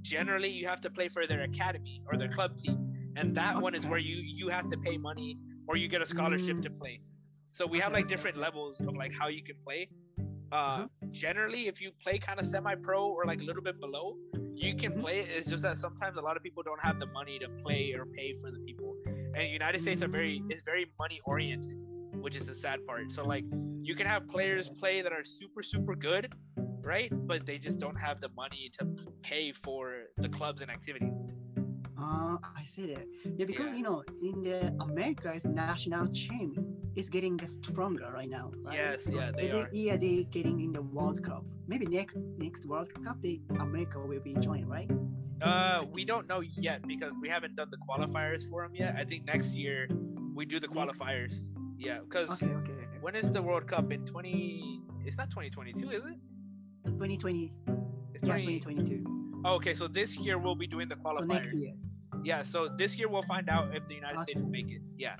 [0.00, 2.78] generally you have to play for their academy or their club team,
[3.16, 5.36] and that one is where you you have to pay money
[5.68, 6.62] or you get a scholarship Mm.
[6.62, 6.96] to play.
[7.52, 9.82] So we have like okay, different levels of like how you can play.
[10.50, 11.12] Uh, Mm-hmm.
[11.26, 14.06] Generally, if you play kind of semi-pro or like a little bit below,
[14.60, 15.00] you can Mhm.
[15.00, 15.28] play it.
[15.30, 18.04] It's just that sometimes a lot of people don't have the money to play or
[18.06, 18.94] pay for the people.
[19.34, 21.76] And United States are very is very money oriented,
[22.24, 23.10] which is the sad part.
[23.12, 23.44] So like
[23.82, 26.24] you can have players play that are super super good,
[26.84, 27.10] right?
[27.30, 28.82] But they just don't have the money to
[29.22, 29.84] pay for
[30.18, 31.20] the clubs and activities.
[31.98, 33.06] Uh, I see that.
[33.38, 33.76] Yeah, because Yeah.
[33.78, 36.48] you know, in the America's national team
[37.00, 38.52] is getting stronger right now.
[38.64, 38.74] Right?
[38.78, 39.68] Yes, yeah, they every are.
[39.72, 41.44] year they getting in the World Cup.
[41.66, 44.90] Maybe next next World Cup, they America will be joined, right?
[45.42, 48.94] Uh, we don't know yet because we haven't done the qualifiers for them yet.
[48.98, 49.88] I think next year
[50.34, 51.34] we do the qualifiers.
[51.78, 52.72] Yeah, because Okay, okay.
[53.00, 54.80] when is the World Cup in twenty?
[55.06, 56.18] It's not twenty twenty two, is it?
[56.84, 57.52] 2020,
[58.14, 59.42] It's yeah, 2022.
[59.44, 61.18] Oh, okay, so this year we'll be doing the qualifiers.
[61.18, 61.74] So next year.
[62.24, 64.20] Yeah, so this year we'll find out if the United.
[64.20, 64.82] States will make it.
[64.98, 65.16] Yeah,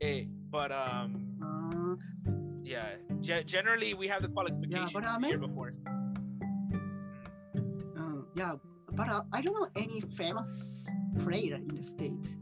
[0.00, 1.96] Eh, but um, Uh,
[2.62, 5.70] yeah, ge- generally we have the qualification yeah, but the I year mean- before.
[7.98, 8.54] uh, yeah,
[8.92, 12.34] but uh, I don't know any famous player in the state.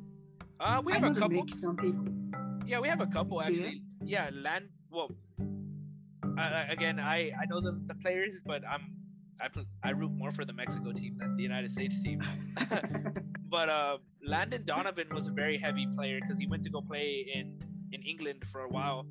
[0.61, 1.47] Uh, we have know a the couple.
[2.66, 3.83] Yeah, we have a couple actually.
[4.05, 4.68] Yeah, land.
[4.90, 5.11] Well,
[6.38, 8.92] uh, again, I I know the, the players, but I'm
[9.40, 9.49] I
[9.85, 12.21] I root more for the Mexico team than the United States team.
[13.55, 17.25] but uh, Landon Donovan was a very heavy player because he went to go play
[17.33, 17.57] in
[17.92, 19.07] in England for a while.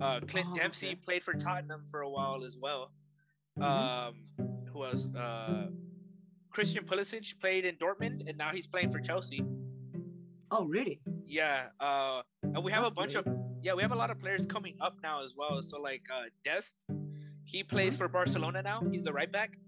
[0.00, 0.96] Uh, Clint Oh, Dempsey okay.
[0.96, 2.92] played for Tottenham for a while as well.
[3.58, 3.62] Mhm.
[3.62, 4.14] Um,
[4.70, 5.68] who was Uh,
[6.50, 9.44] Christian Pulisic played in Dortmund, and now he's playing for Chelsea.
[10.50, 11.00] Oh, really?
[11.26, 13.26] Yeah, uh, and we have That's a bunch great.
[13.26, 15.60] of yeah, we have a lot of players coming up now as well.
[15.62, 16.84] So like uh, Dest,
[17.44, 17.98] he plays Mhm.
[17.98, 18.80] for Barcelona now.
[18.92, 19.58] He's the right back.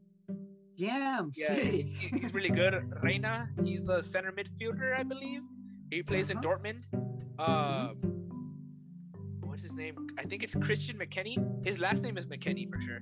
[0.78, 1.32] Damn.
[1.34, 1.82] Yeah, he-
[2.18, 2.74] he's really good.
[3.02, 5.42] Reyna, he's a center midfielder, I believe.
[5.90, 6.46] He plays in Uh-huh.
[6.58, 6.84] Dortmund.
[7.38, 8.27] Uh, his
[9.78, 9.94] name?
[10.18, 11.38] I think it's Christian McKennie.
[11.66, 13.00] His last name is McKennie for sure.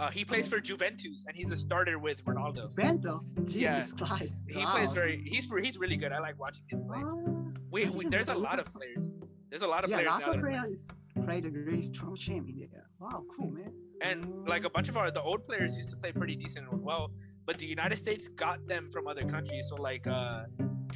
[0.00, 2.74] Uh, he plays for Juventus and he's a starter with Ronaldo.
[2.74, 3.26] Ventos.
[3.46, 3.54] Jesus
[3.96, 4.06] Yeah.
[4.06, 4.34] Christ.
[4.48, 5.22] He plays very.
[5.24, 6.12] He's he's really good.
[6.12, 6.98] I like watching him play.
[7.02, 9.12] Oh, we, we there's a lot of players.
[9.50, 10.32] There's a lot of yeah, players now.
[10.32, 12.88] of that played a really strong team in there.
[12.98, 13.72] Wow, cool, man.
[14.00, 17.10] and like a bunch of our the old players used to play pretty decent well
[17.46, 20.42] but the united states got them from other countries so like uh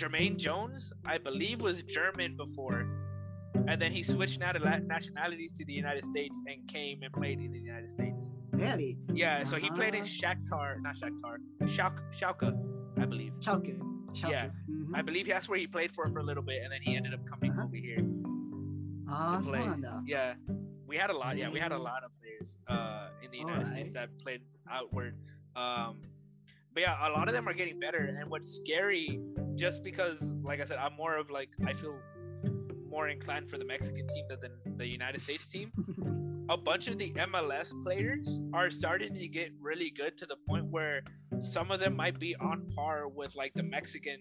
[0.00, 2.80] jermaine jones i believe was german before
[3.68, 4.14] and then he mm-hmm.
[4.14, 8.30] switched nationalities to the United States and came and played in the United States.
[8.52, 8.96] Really?
[9.12, 9.36] Yeah.
[9.36, 9.44] Uh-huh.
[9.44, 10.34] So he played in uh-huh.
[10.34, 12.50] Shakhtar, not Shakhtar, Shauk- Schalke,
[12.98, 13.32] I believe.
[13.40, 13.78] Schalke.
[14.14, 14.30] Schalke.
[14.30, 14.94] Yeah, mm-hmm.
[14.94, 17.12] I believe that's where he played for for a little bit, and then he ended
[17.12, 17.64] up coming uh-huh.
[17.64, 17.98] over here.
[19.10, 19.40] Ah,
[20.06, 20.34] yeah.
[20.86, 21.36] We had a lot.
[21.36, 23.72] Yeah, we had a lot of players uh, in the United right.
[23.72, 25.14] States that played outward.
[25.54, 26.00] Um,
[26.72, 28.16] but yeah, a lot of them are getting better.
[28.18, 29.20] And what's scary,
[29.54, 31.98] just because, like I said, I'm more of like I feel
[32.98, 34.50] more inclined for the Mexican team than the,
[34.82, 35.70] the United States team.
[36.50, 40.64] A bunch of the MLS players are starting to get really good to the point
[40.76, 41.02] where
[41.40, 44.18] some of them might be on par with like the Mexican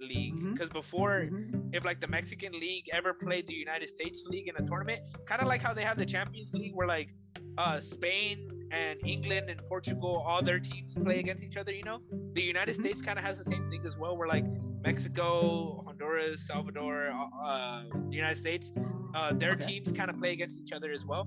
[0.00, 0.34] league.
[0.52, 1.74] Because before, Mhm.
[1.76, 5.40] if like the Mexican League ever played the United States League in a tournament, kind
[5.40, 7.08] of like how they have the Champions League, where like
[7.56, 8.36] uh, Spain
[8.72, 11.72] and England and Portugal, all their teams play against each other.
[11.72, 11.98] You know,
[12.34, 12.80] the United Mhm.
[12.82, 14.44] States kind of has the same thing as well, where like
[14.82, 18.72] Mexico, Honduras, Salvador, uh, uh, the United States,
[19.14, 19.66] uh, their Okay.
[19.66, 21.26] teams kind of play against each other as well.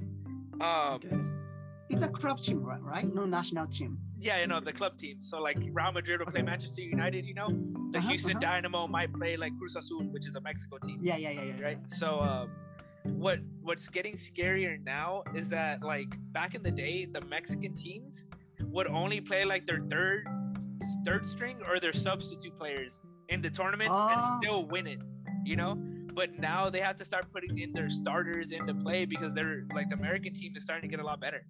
[0.62, 1.18] Um, Okay.
[1.90, 2.82] It's a club team, right?
[2.82, 3.06] right?
[3.14, 4.00] No national team.
[4.20, 5.30] yeah, you know, the club teams.
[5.30, 6.52] So like Real Madrid will play Okay.
[6.52, 7.26] Manchester United.
[7.26, 7.50] You know,
[7.92, 8.40] the Uh-huh, Houston uh-huh.
[8.40, 11.00] Dynamo might play like Cruz Azul, which is a Mexico team.
[11.04, 11.62] Yeah, yeah, yeah, yeah.
[11.68, 12.50] right so um
[13.06, 18.26] what what's getting scarier now is that like back in the day the mexican teams
[18.62, 20.26] would only play like their third
[21.06, 24.10] third string or their substitute players in the tournaments Oh.
[24.10, 25.00] and still win it
[25.46, 25.76] you know
[26.14, 29.90] but now they have to start putting in their starters into play because they're like
[29.90, 31.46] the american team is starting to get a lot better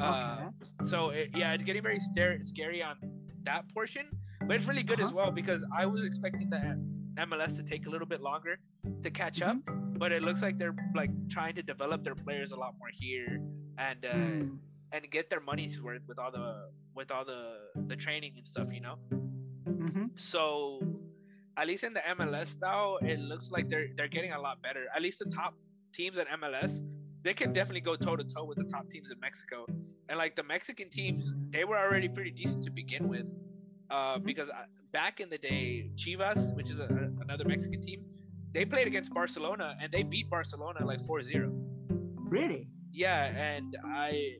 [0.00, 0.88] uh, Okay.
[0.88, 2.96] so it, yeah it's getting very stare- scary on
[3.42, 4.06] that portion
[4.46, 5.16] but it's really good as Uh-huh.
[5.16, 6.78] well because i was expecting the
[7.16, 8.58] mls to take a little bit longer
[9.02, 9.84] to catch up Mm-hmm.
[9.98, 13.40] But it looks like they're like trying to develop their players a lot more here
[13.78, 14.56] and uh, Hmm.
[14.92, 17.42] and get their money's worth with all the with all the
[17.90, 18.96] the training and stuff you know
[19.66, 20.18] Mhm.
[20.18, 20.80] so
[21.56, 24.86] at least in the mls style it looks like they're they're getting a lot better
[24.94, 25.54] at least the top
[25.92, 26.80] teams at mls
[27.22, 29.66] they can definitely go toe to toe with the top teams in mexico
[30.08, 33.28] and like the mexican teams they were already pretty decent to begin with
[33.90, 34.24] uh, Mhm.
[34.24, 38.00] because uh, back in the day chivas which is a- another mexican team
[38.54, 41.52] they played against barcelona and they beat barcelona like 4-0
[42.30, 42.68] Really?
[42.92, 44.36] yeah, and I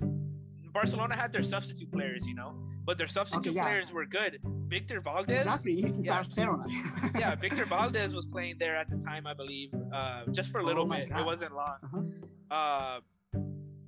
[0.72, 3.64] Barcelona had their substitute players, you know, but their substitute yeah.
[3.64, 4.38] players were good.
[4.68, 5.80] Victor Valdés, Exactly.
[5.80, 6.12] It's yeah.
[6.14, 6.64] Barcelona.
[7.18, 10.64] yeah, Victor Valdés was playing there at the time, I believe, uh, just for a
[10.64, 11.08] little Oh bit.
[11.10, 11.20] God.
[11.20, 12.12] It wasn't long.
[12.50, 13.00] Uh,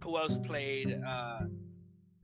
[0.02, 0.98] who else played?
[1.06, 1.40] Uh,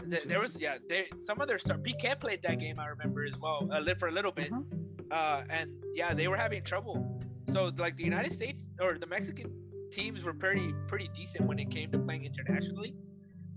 [0.08, 1.76] th- there was yeah, they, some of their star.
[1.76, 4.50] Piqué played that game, I remember as well, uh, for a little bit.
[4.52, 5.14] Uh-huh.
[5.14, 7.20] Uh, and yeah, they were having trouble.
[7.48, 9.52] So like the United States or the Mexican
[9.92, 12.94] teams were pretty pretty decent when it came to playing internationally.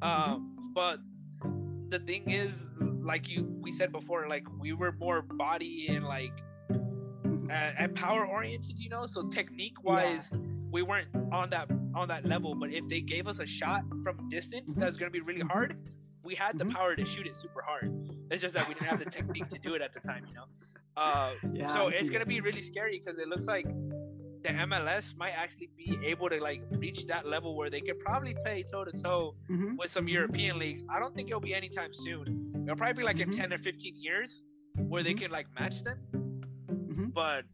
[0.01, 0.99] Um, but
[1.89, 2.67] the thing is,
[3.01, 6.33] like you we said before, like we were more body and like
[6.69, 7.51] Mhm.
[7.79, 9.05] and, power oriented, you know.
[9.07, 10.31] So technique wise,
[10.71, 12.53] we weren't on that on that level.
[12.55, 14.79] But if they gave us a shot from distance Mhm.
[14.79, 15.77] that was gonna be really hard,
[16.23, 17.89] we had the power to shoot it super hard.
[18.29, 20.35] It's just that we didn't have the technique to do it at the time, you
[20.35, 20.45] know.
[20.99, 23.65] Uh, Yeah, so it's gonna be really scary because it looks like
[24.43, 28.33] the MLS might actually be able to like reach that level where they could probably
[28.43, 29.35] play toe to toe
[29.77, 30.83] with some European leagues.
[30.89, 32.25] I don't think it'll be anytime soon.
[32.63, 33.37] It'll probably be like in Mhm.
[33.37, 34.43] 10 or 15 years
[34.91, 35.19] where they Mhm.
[35.21, 35.97] can like match them.
[36.67, 37.13] Mhm.
[37.13, 37.45] But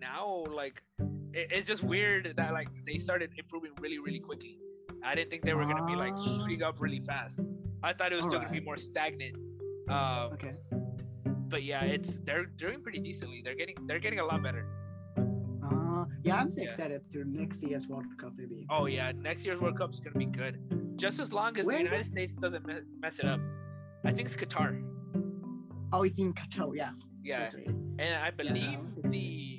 [0.00, 0.82] now, like,
[1.34, 4.58] it, it's just weird that like they started improving really, really quickly.
[5.02, 7.40] I didn't think they were gonna be like shooting up really fast.
[7.82, 9.36] I thought it was still gonna be more stagnant.
[9.88, 10.54] Um, Okay.
[11.48, 13.40] But yeah, it's they're doing pretty decently.
[13.44, 14.66] They're getting they're getting a lot better.
[15.16, 16.68] Uh, yeah, I'm so Yeah.
[16.70, 18.66] excited to next year's World Cup maybe.
[18.70, 20.58] Oh yeah, next year's World Cup is gonna be good.
[20.96, 22.66] Just as long as Where the United States doesn't
[23.00, 23.40] mess it up.
[24.04, 24.80] I think it's Qatar.
[25.92, 26.74] Oh, it's in Qatar.
[26.74, 26.90] Yeah.
[27.22, 27.50] Yeah,
[27.98, 29.56] and I believe it's- the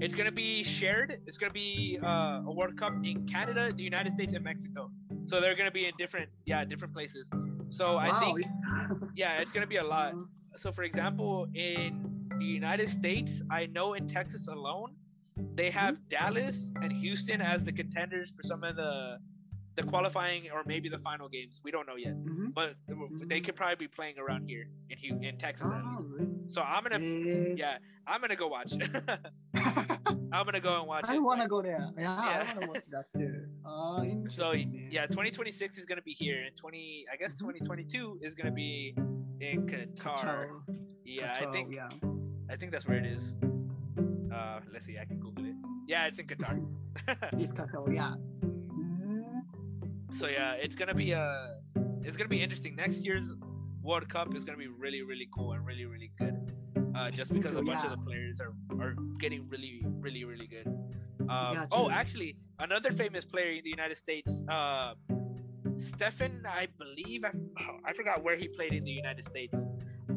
[0.00, 1.18] It's gonna be shared.
[1.26, 4.92] It's gonna be uh, a World Cup in Canada, the United States, and Mexico.
[5.26, 7.26] So they're gonna be in different, yeah, different places.
[7.70, 8.62] So I think, it's-
[9.16, 10.14] yeah, it's gonna be a lot.
[10.56, 14.94] So for example, in the United States, I know in Texas alone,
[15.56, 19.18] they have Dallas and Houston as the contenders for some of the
[19.76, 21.60] the qualifying or maybe the final games.
[21.64, 22.54] We don't know yet, Mhm.
[22.54, 22.76] but
[23.26, 26.00] they could probably be playing around here in in Texas Oh?
[26.46, 28.72] So I'm gonna, Eh, yeah, I'm gonna go watch.
[30.32, 31.04] I'm gonna go and watch.
[31.06, 31.22] I it.
[31.22, 31.78] want to go there.
[31.96, 32.42] Yeah, Yeah.
[32.42, 33.46] I want to watch that too.
[33.64, 34.88] Oh, So man.
[34.90, 37.38] yeah, 2026 is gonna be here, and 20, I guess Mhm.
[37.38, 38.94] 2022 is gonna be
[39.40, 39.96] in Qatar.
[39.96, 40.62] Qatar,
[41.04, 41.88] Yeah, I think Yeah.
[42.50, 43.34] I think that's where it is.
[44.32, 45.54] Uh, let's see, I can Google it.
[45.86, 46.56] Yeah, it's in Qatar.
[47.42, 47.94] It's Qatar.
[47.94, 48.14] Yeah.
[50.14, 51.48] So yeah, it's gonna be uh
[52.04, 52.76] it's gonna be interesting.
[52.76, 53.26] Next year's
[53.82, 56.52] World Cup is gonna be really, really cool and really, really good.
[56.96, 57.90] Uh, just because so, a bunch yeah.
[57.92, 60.68] of the players are are getting really, really, really good.
[61.28, 64.94] Um, oh, actually, another famous player in the United States, uh,
[65.78, 69.66] Steffen, I believe, I, oh, I forgot where he played in the United States,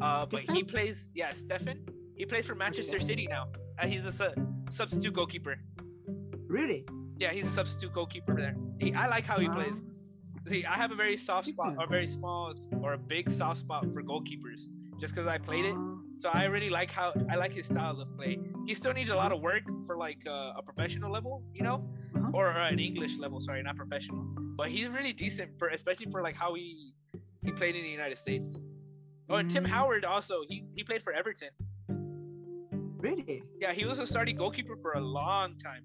[0.00, 1.88] uh, but he plays, yeah, Steffen.
[2.14, 3.48] He plays for Manchester City now.
[3.80, 4.34] Uh, he's a su-
[4.70, 5.56] substitute goalkeeper.
[6.46, 6.84] Really?
[7.18, 8.54] Yeah, he's a substitute goalkeeper there.
[8.78, 9.54] He, I like how he Wow.
[9.54, 9.84] plays.
[10.46, 13.84] See, I have a very soft spot, or very small, or a big soft spot
[13.92, 15.74] for goalkeepers, just because I played it.
[16.20, 18.38] So I really like how I like his style of play.
[18.66, 21.78] He still needs a lot of work for like uh, a professional level, you know,
[22.16, 22.30] Uh-huh.
[22.32, 23.40] or uh, an English level.
[23.40, 24.24] Sorry, not professional.
[24.56, 26.94] But he's really decent for, especially for like how he
[27.42, 28.62] he played in the United States.
[29.28, 29.68] Oh, and Tim Mm.
[29.74, 31.50] Howard also he he played for Everton.
[33.06, 33.42] Really?
[33.60, 35.84] Yeah, he was a starting goalkeeper for a long time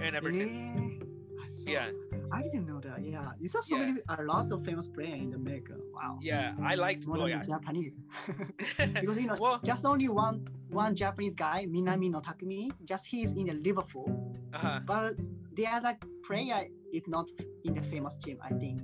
[0.00, 0.40] in Everton.
[0.40, 1.90] Eh, I saw- Yeah.
[2.32, 3.04] I didn't know that.
[3.04, 3.32] Yeah.
[3.38, 3.86] You saw so Yeah.
[3.86, 5.74] many, a lot of famous players in the America.
[5.94, 6.18] Wow.
[6.20, 7.06] Yeah, I liked.
[7.06, 7.42] More than.
[7.42, 7.98] Japanese.
[9.00, 13.46] because you know, well, just only one one Japanese guy, Minamino Takumi, just he's in
[13.46, 14.08] the Liverpool.
[14.52, 14.80] uh-huh.
[14.84, 15.14] But
[15.54, 17.30] the other player is not
[17.64, 18.80] in the famous team, I think.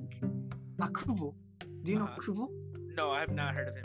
[0.80, 1.34] Ah, Kubo.
[1.82, 2.20] Do you know Uh-huh.
[2.24, 2.50] Kubo?
[2.96, 3.84] no, I have not heard of him.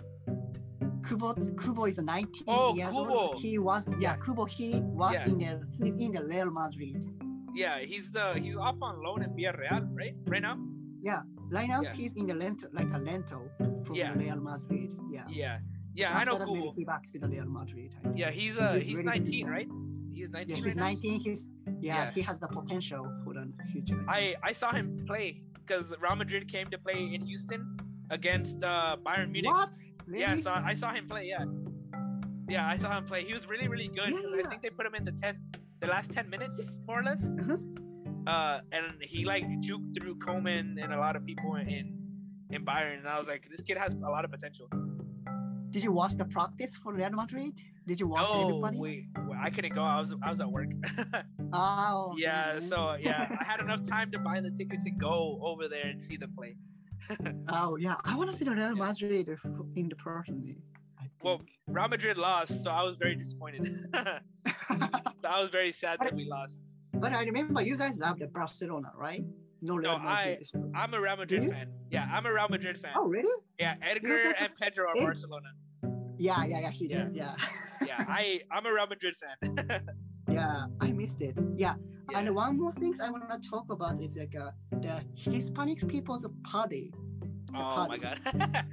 [1.07, 3.13] Kubo Kubo is 19 Oh, years Kubo.
[3.17, 3.35] old.
[3.37, 5.25] He was yeah, Kubo he was Yeah.
[5.29, 7.03] in the he's in the Real Madrid.
[7.53, 10.15] Yeah, he's the he's off on loan in Villarreal, right?
[10.27, 10.57] Right now.
[11.01, 11.21] Yeah.
[11.49, 11.93] Right now Yeah.
[11.93, 13.43] he's in the rental like a rental
[13.85, 14.13] from Yeah.
[14.13, 14.93] Real Madrid.
[15.11, 15.25] Yeah.
[15.29, 15.59] Yeah,
[15.95, 16.73] yeah, I After know that, maybe Google.
[16.73, 17.95] he back to the Real Madrid.
[18.03, 18.09] I.
[18.15, 19.67] Yeah, he's uh He's he's, really 19, right?
[20.13, 20.83] He's 19 Yeah, right he's now?
[20.83, 21.19] 19.
[21.21, 21.47] He's
[21.79, 22.11] yeah, Yeah.
[22.11, 24.03] he has the potential for the future.
[24.09, 27.61] I I saw him play because Real Madrid came to play in Houston
[28.09, 29.51] against uh Bayern Munich.
[29.51, 29.69] what?
[30.05, 30.21] Really?
[30.21, 31.25] Yeah, so I saw him play.
[31.27, 31.45] Yeah,
[32.49, 33.23] yeah, I saw him play.
[33.25, 34.09] He was really really good.
[34.11, 35.37] 'cause I think they put him in the 10,
[35.81, 37.23] the last 10 minutes more or less.
[37.41, 37.57] Uh-huh.
[38.27, 41.93] Uh, and he like juked through Coman and a lot of people in
[42.49, 44.69] in Bayern, and I was like, this kid has a lot of potential.
[45.71, 47.61] Did you watch the practice for Real Madrid?
[47.85, 48.79] Did you watch Oh, everybody?
[48.79, 49.03] wait,
[49.39, 49.83] I couldn't go.
[49.83, 50.69] I was I was at work.
[51.53, 52.13] Oh.
[52.17, 52.65] yeah, okay.
[52.65, 56.01] so yeah, I had enough time to buy the ticket to go over there and
[56.03, 56.55] see them play.
[57.49, 59.27] Oh yeah, I want to see the Real Madrid
[59.75, 60.55] in the person.
[61.21, 61.41] Well.
[61.67, 63.89] Real Madrid lost, so I was very disappointed.
[63.93, 66.61] I was very sad that we lost.
[66.93, 69.23] but I remember you guys love the Barcelona, right?
[69.61, 70.47] No No, Madrid.
[70.75, 71.67] I'm a Real Madrid fan.
[71.91, 72.91] Yeah, I'm a Real Madrid fan.
[72.95, 73.35] Oh really?
[73.59, 75.49] Yeah, Edgar and Pedro are Ed- Barcelona.
[76.17, 76.69] Yeah, yeah, yeah.
[76.71, 77.09] He Yeah.
[77.11, 77.35] Yeah.
[77.85, 79.87] Yeah, I I'm a Real Madrid fan.
[80.37, 81.35] Yeah, I missed it.
[81.55, 81.75] Yeah.
[82.11, 82.19] Yeah.
[82.19, 84.51] And one more thing I want to talk about is like uh,
[84.85, 86.85] the Hispanic people's party.
[87.55, 88.17] oh my god.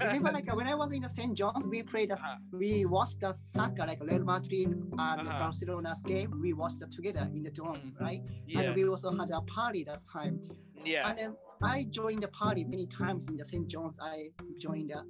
[0.00, 1.34] Remember, like when I was in the St.
[1.36, 2.36] John's, we played, the, Uh-huh.
[2.52, 5.38] we watched the soccer, like Real Madrid and Uh-huh.
[5.40, 6.30] Barcelona's game.
[6.40, 8.22] We watched it together in the dorm, right?
[8.46, 10.40] yeah, And we also had a party that time.
[10.84, 13.66] yeah, And then I joined the party many times in the St.
[13.68, 13.98] John's.
[14.00, 15.00] I joined the,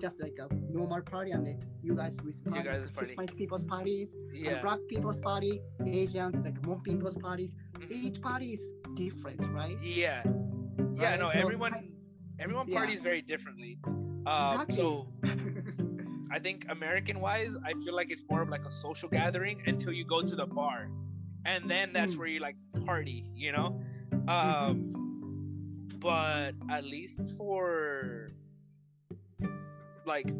[0.00, 3.08] just like a normal party, and then you guys with You guys' party.
[3.08, 4.60] Hispanic people's parties, yeah.
[4.62, 7.50] black people's party, Asian, like Hmong people's parties.
[7.78, 7.90] Mhm.
[7.90, 9.76] Each party is different, right?
[9.82, 10.22] Yeah,
[10.94, 11.10] yeah.
[11.10, 11.88] Right, No, so everyone I-
[12.38, 12.78] everyone yeah.
[12.78, 13.78] parties very differently.
[13.84, 14.76] Um, Exactly.
[14.76, 15.08] So
[16.30, 19.92] I think American wise, I feel like it's more of like a social gathering until
[19.92, 20.90] you go to the bar,
[21.44, 22.18] and then that's Mm.
[22.18, 23.80] where you like party, you know.
[24.10, 24.28] Mm-hmm.
[24.28, 24.94] Um,
[25.98, 28.28] but at least for
[30.08, 30.34] like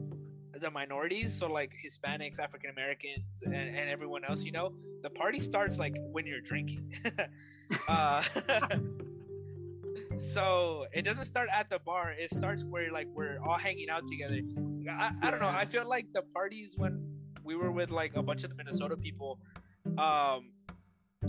[0.61, 5.39] the minorities, so like Hispanics, African Americans, and, and everyone else, you know, the party
[5.39, 6.93] starts like when you're drinking.
[7.89, 8.25] uh,
[10.21, 12.14] So it doesn't start at the bar.
[12.19, 14.41] It starts where like we're all hanging out together.
[14.91, 15.49] I, I don't know.
[15.49, 17.05] I feel like the parties when
[17.45, 19.39] we were with like a bunch of the Minnesota people,
[19.97, 20.51] um,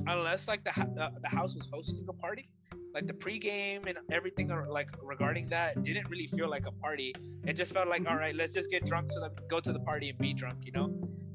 [0.07, 2.49] unless like the uh, the house was hosting a party,
[2.93, 7.13] like the pregame and everything like regarding that didn't really feel like a party.
[7.45, 8.11] It just felt like, mm-hmm.
[8.11, 10.33] all right, let's just get drunk so that we go to the party and be
[10.33, 10.89] drunk, you know.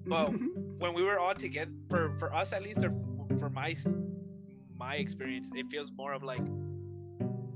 [0.07, 0.32] But
[0.78, 2.92] when we were all together, for for us at least, or
[3.38, 3.74] for my
[4.76, 6.42] my experience, it feels more of like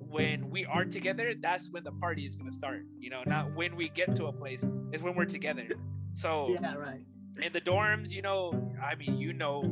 [0.08, 2.86] when we are together, that's when the party is gonna start.
[2.98, 4.64] You know, not when we get to a place.
[4.92, 5.66] It's when we're together.
[6.14, 7.04] So yeah, right.
[7.40, 9.62] In the dorms, you know, I mean, you know,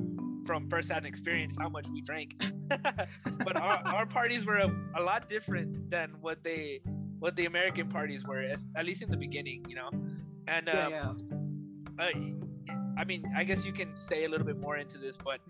[0.47, 2.41] from firsthand experience how much we drank.
[2.69, 6.81] but our, our parties were a, a, lot different than what they
[7.19, 8.43] what the American parties were,
[8.77, 9.91] at least in the beginning, you know.
[10.49, 11.13] And um, yeah,
[11.99, 12.05] yeah.
[12.05, 15.41] Uh, I mean, I guess you can say a little bit more into this, but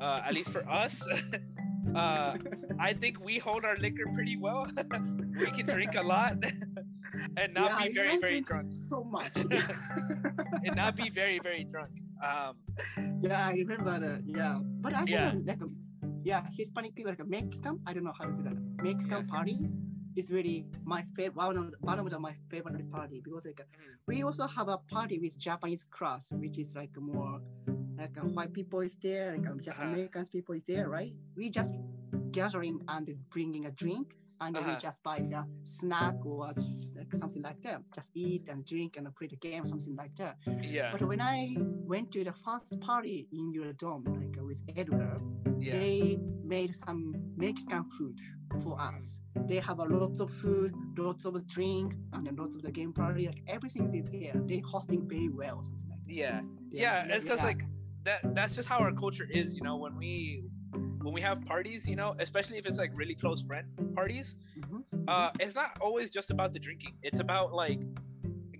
[0.00, 1.06] uh, at least for us,
[1.96, 2.36] uh,
[2.78, 4.66] I think we hold our liquor pretty well.
[5.38, 6.36] we can drink a lot
[7.36, 8.66] and not yeah, be very, very drunk.
[8.72, 9.36] So much.
[9.36, 11.90] and not be very, very drunk.
[12.22, 12.56] Um,
[13.20, 14.22] yeah, I remember that.
[14.26, 15.30] Yeah, but I yeah.
[15.30, 15.68] think like a,
[16.22, 17.80] yeah, Hispanic people like a Mexican.
[17.86, 18.56] I don't know how to say that.
[18.82, 19.34] Mexican yeah.
[19.34, 19.68] party
[20.16, 21.36] is really my favorite.
[21.36, 23.92] One of the, one of the, my favorite party because like mm-hmm.
[24.06, 27.40] we also have a party with Japanese class, which is like more
[27.98, 29.88] like uh, white people is there, like um, just uh-huh.
[29.88, 31.12] Americans people is there, right?
[31.36, 31.74] We just
[32.30, 34.14] gathering and bringing a drink
[34.46, 34.74] and uh-huh.
[34.74, 36.52] we just buy a snack or
[36.96, 37.82] like something like that.
[37.94, 40.36] Just eat and drink and play the game, something like that.
[40.62, 40.92] Yeah.
[40.92, 45.20] But when I went to the first party in your dorm, like with Edward,
[45.58, 45.78] yeah.
[45.78, 48.18] they made some Mexican food
[48.62, 49.18] for us.
[49.46, 53.26] They have a lots of food, lots of drink, and lots of the game party.
[53.26, 54.40] Like everything is there.
[54.46, 55.64] They hosting very well.
[55.64, 56.14] Something like that.
[56.14, 56.40] Yeah.
[56.70, 57.04] Yeah.
[57.08, 57.46] It's because yeah.
[57.46, 57.62] like
[58.04, 58.34] that.
[58.34, 59.54] That's just how our culture is.
[59.54, 60.44] You know, when we
[61.04, 64.80] when we have parties, you know, especially if it's like really close friend parties, mm-hmm.
[65.06, 66.94] uh, it's not always just about the drinking.
[67.02, 67.80] It's about like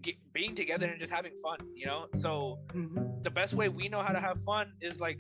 [0.03, 2.07] get, being together and just having fun, you know.
[2.15, 3.23] So mm-hmm.
[3.23, 5.19] the best way we know how to have fun is like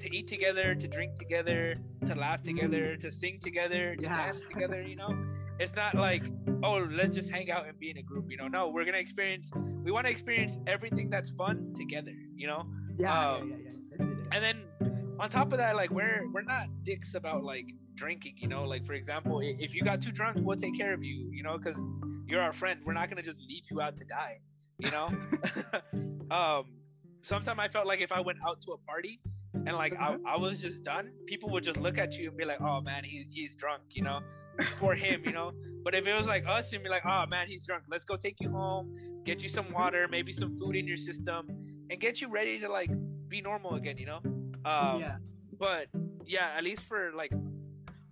[0.00, 1.74] to eat together, to drink together,
[2.04, 3.00] to laugh together, mm-hmm.
[3.00, 4.32] to sing together, to yeah.
[4.32, 5.16] dance together, you know.
[5.60, 6.24] It's not like,
[6.64, 8.48] oh, let's just hang out and be in a group, you know.
[8.48, 9.52] No, we're gonna experience.
[9.54, 12.66] We want to experience everything that's fun together, you know.
[12.98, 13.56] Yeah, um, yeah,
[14.00, 14.06] yeah, yeah.
[14.32, 14.89] And then
[15.20, 18.64] on top of that, like we're we're not dicks about like drinking, you know.
[18.64, 21.58] Like for example, if you got too drunk, we'll take care of you, you know,
[21.58, 21.78] because
[22.26, 22.80] you're our friend.
[22.84, 24.40] We're not gonna just leave you out to die,
[24.78, 25.08] you know.
[26.34, 26.64] um,
[27.22, 29.20] sometimes I felt like if I went out to a party
[29.52, 30.26] and like I, mm-hmm.
[30.26, 33.04] I was just done, people would just look at you and be like, "Oh man,
[33.04, 34.20] he's he's drunk," you know,
[34.78, 35.52] for him, you know.
[35.84, 37.84] But if it was like us, and be like, "Oh man, he's drunk.
[37.90, 41.48] Let's go take you home, get you some water, maybe some food in your system,
[41.90, 42.90] and get you ready to like
[43.28, 44.22] be normal again," you know.
[44.64, 45.16] Um, yeah.
[45.58, 45.88] But
[46.26, 47.32] yeah, at least for like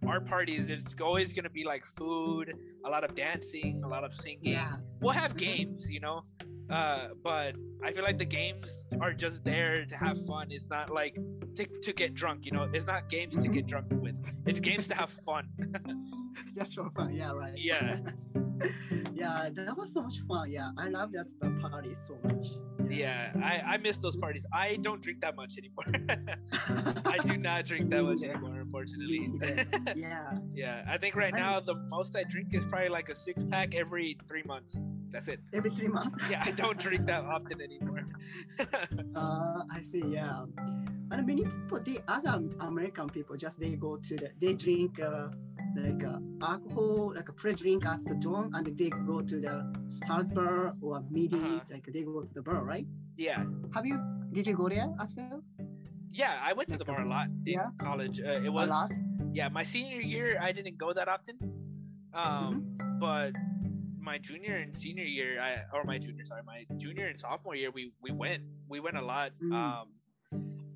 [0.07, 4.14] our parties, it's always gonna be like food, a lot of dancing, a lot of
[4.14, 4.40] singing.
[4.42, 4.74] Yeah.
[5.01, 6.24] We'll have games, you know.
[6.70, 10.49] Uh, but I feel like the games are just there to have fun.
[10.51, 11.16] It's not like
[11.57, 12.68] to, to get drunk, you know.
[12.72, 14.16] It's not games to get drunk with.
[14.44, 15.49] It's games to have fun.
[16.57, 17.55] Just for fun, yeah, right.
[17.57, 17.99] Yeah.
[19.14, 20.51] yeah, that was so much fun.
[20.51, 21.26] Yeah, I love that
[21.61, 22.44] party so much.
[22.91, 24.47] Yeah, I, I miss those parties.
[24.53, 26.36] I don't drink that much anymore.
[27.05, 29.28] I do not drink that much anymore, unfortunately.
[29.97, 30.39] yeah.
[30.55, 33.74] yeah, I think right now the most I drink is probably like a six pack
[33.74, 34.80] every three months.
[35.11, 35.41] That's it.
[35.53, 36.14] Every three months?
[36.30, 38.05] yeah, I don't drink that often anymore.
[39.14, 40.03] uh, I see.
[40.05, 40.45] Yeah,
[41.11, 45.01] and many people, the other American people, just they go to the, they drink.
[45.01, 45.28] Uh,
[45.76, 50.32] like uh, alcohol, like a pre-drink at the dorm, and they go to the Stars
[50.32, 51.60] bar or Middies, uh-huh.
[51.70, 52.86] like they go to the bar, right?
[53.16, 53.44] Yeah.
[53.74, 54.00] Have you?
[54.32, 55.42] Did you go there as well?
[56.10, 57.66] Yeah, I went to like the bar a lot in yeah?
[57.80, 58.20] college.
[58.20, 58.92] Uh, it was a lot.
[59.32, 61.36] Yeah, my senior year I didn't go that often,
[62.14, 62.98] um, mm-hmm.
[62.98, 63.32] but
[64.00, 67.70] my junior and senior year, I or my junior, sorry, my junior and sophomore year,
[67.70, 69.32] we we went, we went a lot.
[69.42, 69.52] Mm.
[69.52, 69.86] Um,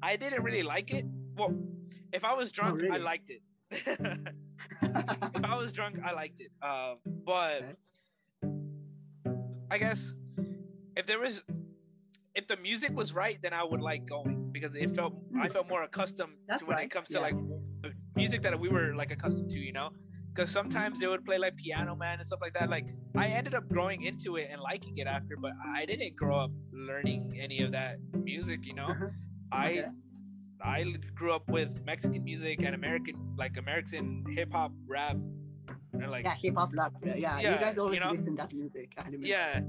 [0.02, 1.06] I didn't really like it.
[1.36, 1.54] Well,
[2.12, 3.00] if I was oh, drunk, oh, really?
[3.00, 3.42] I liked it.
[4.82, 6.50] if I was drunk, I liked it.
[6.62, 6.94] Uh,
[7.24, 7.62] but.
[9.72, 10.12] I guess
[10.96, 11.42] if there was,
[12.34, 15.66] if the music was right, then I would like going because it felt I felt
[15.66, 16.84] more accustomed That's to when right.
[16.84, 17.20] it comes to yeah.
[17.20, 17.36] like
[18.14, 19.88] music that we were like accustomed to, you know.
[20.34, 22.68] Because sometimes they would play like Piano Man and stuff like that.
[22.68, 26.36] Like I ended up growing into it and liking it after, but I didn't grow
[26.36, 28.84] up learning any of that music, you know.
[28.84, 29.08] Uh-huh.
[29.50, 29.86] I
[30.64, 35.16] I grew up with Mexican music and American, like American hip hop, rap,
[35.92, 36.92] and like yeah, hip hop, rap.
[37.04, 38.12] Yeah, yeah, you guys always you know?
[38.12, 38.92] listen to that music.
[39.18, 39.60] Yeah,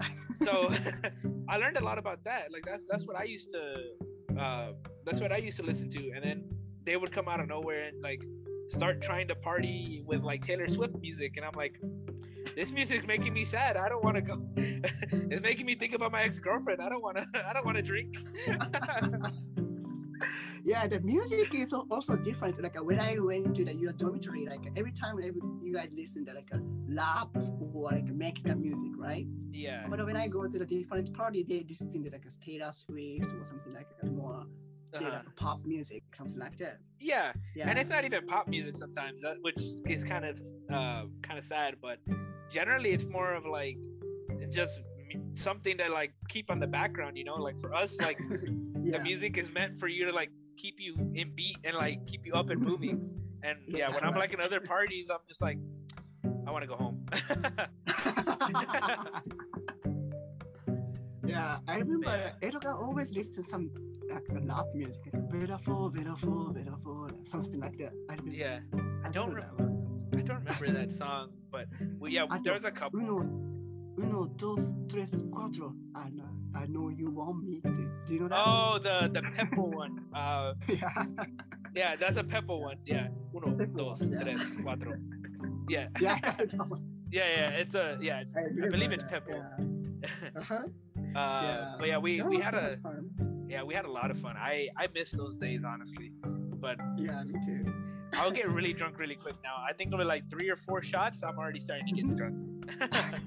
[0.44, 0.72] so
[1.50, 2.52] I learned a lot about that.
[2.52, 4.72] Like that's that's what I used to, uh,
[5.06, 6.44] that's what I used to listen to, and then
[6.86, 8.24] they would come out of nowhere and like
[8.68, 11.80] start trying to party with like Taylor Swift music, and I'm like,
[12.56, 13.78] this music's making me sad.
[13.78, 14.46] I don't want to go.
[14.58, 16.82] it's making me think about my ex girlfriend.
[16.82, 17.48] I don't want to.
[17.48, 18.16] I don't want to drink.
[20.64, 22.62] Yeah, the music is also different.
[22.62, 26.26] Like when I went to the your dormitory, like every time every, you guys listen
[26.28, 26.60] to like a
[26.98, 27.30] rap
[27.74, 29.26] or like Mexican music, right?
[29.52, 29.86] yeah.
[29.90, 33.26] But when I go to the different party, they listen to like a Taylor Swift
[33.26, 34.46] or something like that, more
[34.96, 35.10] Uh-huh.
[35.10, 36.78] like pop music, something like that.
[37.00, 37.68] Yeah, Yeah.
[37.70, 39.60] and it's not even pop music sometimes, that, which
[39.96, 40.36] is kind of
[40.78, 41.72] uh, kind of sad.
[41.82, 41.98] But
[42.58, 43.78] generally, it's more of like
[44.60, 44.82] just
[45.34, 47.18] something to like keep on the background.
[47.18, 48.20] You know, like for us, like
[48.84, 48.98] yeah.
[48.98, 52.26] the music is meant for you to like keep you in beat and like keep
[52.26, 53.10] you up and moving.
[53.44, 55.58] And yeah, Yeah, when I'm like in other parties, I'm just like,
[56.48, 57.06] I want to go home.
[61.26, 62.50] yeah, I remember Yeah.
[62.50, 63.70] Edoga always listen some
[64.10, 67.94] like rap music, beautiful, beautiful, beautiful, something like that.
[68.10, 68.36] I remember.
[68.36, 68.60] yeah,
[69.06, 69.70] I don't remember.
[70.18, 71.66] I don't remember that song, but
[71.98, 73.00] well, yeah, I there was a couple.
[73.98, 75.76] Uno, dos, tres, cuatro.
[75.96, 77.60] I know, I know you want me.
[77.64, 78.44] Do, do you know that?
[78.46, 80.00] Oh, the the Pitbull one.
[80.14, 81.06] Uh, yeah,
[81.76, 82.78] yeah, that's a Pitbull one.
[82.86, 84.20] Yeah, uno, Peppo dos, one, yeah.
[84.24, 84.98] tres, cuatro.
[85.70, 86.18] Yeah, yeah,
[87.12, 87.50] yeah, yeah.
[87.62, 88.22] It's a yeah.
[88.22, 89.44] It's, I, I believe it's Pitbull.
[90.02, 90.10] Yeah.
[90.38, 90.56] Uh-huh.
[90.56, 90.64] uh,
[91.16, 91.76] yeah.
[91.78, 93.10] But yeah, we That we had a fun.
[93.48, 94.36] yeah we had a lot of fun.
[94.38, 96.12] I I miss those days honestly,
[96.60, 97.72] but Yeah, me too.
[98.14, 99.56] I'll get really drunk really quick now.
[99.68, 102.18] I think over like three or four shots, I'm already starting to get Mhm.
[102.18, 103.24] drunk.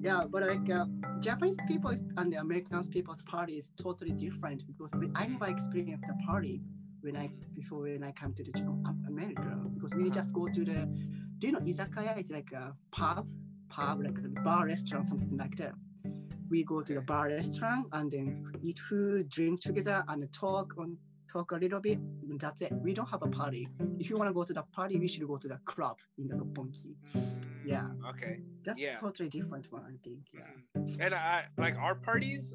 [0.00, 0.86] Yeah, but like uh,
[1.20, 6.14] Japanese people and the American people's party is totally different because I never experienced the
[6.26, 6.60] party
[7.00, 10.64] when I before when I come to the um, America because we just go to
[10.64, 10.88] the
[11.38, 12.16] do you know izakaya?
[12.18, 13.26] It's like a pub,
[13.68, 15.74] pub like a bar restaurant something like that.
[16.50, 20.96] We go to the bar restaurant and then eat food, drink together, and talk on
[21.28, 21.98] talk a little bit.
[22.40, 22.72] That's it.
[22.72, 23.68] We don't have a party.
[23.98, 26.28] If you want to go to the party, we should go to the club in
[26.28, 26.94] the Roppongi.
[27.64, 27.82] Yeah.
[27.82, 28.40] Mm, Okay.
[28.64, 28.94] That's Yeah.
[28.94, 30.20] totally different one, I think.
[30.32, 30.50] Yeah.
[30.76, 31.00] Mhm.
[31.04, 32.54] And I like our parties.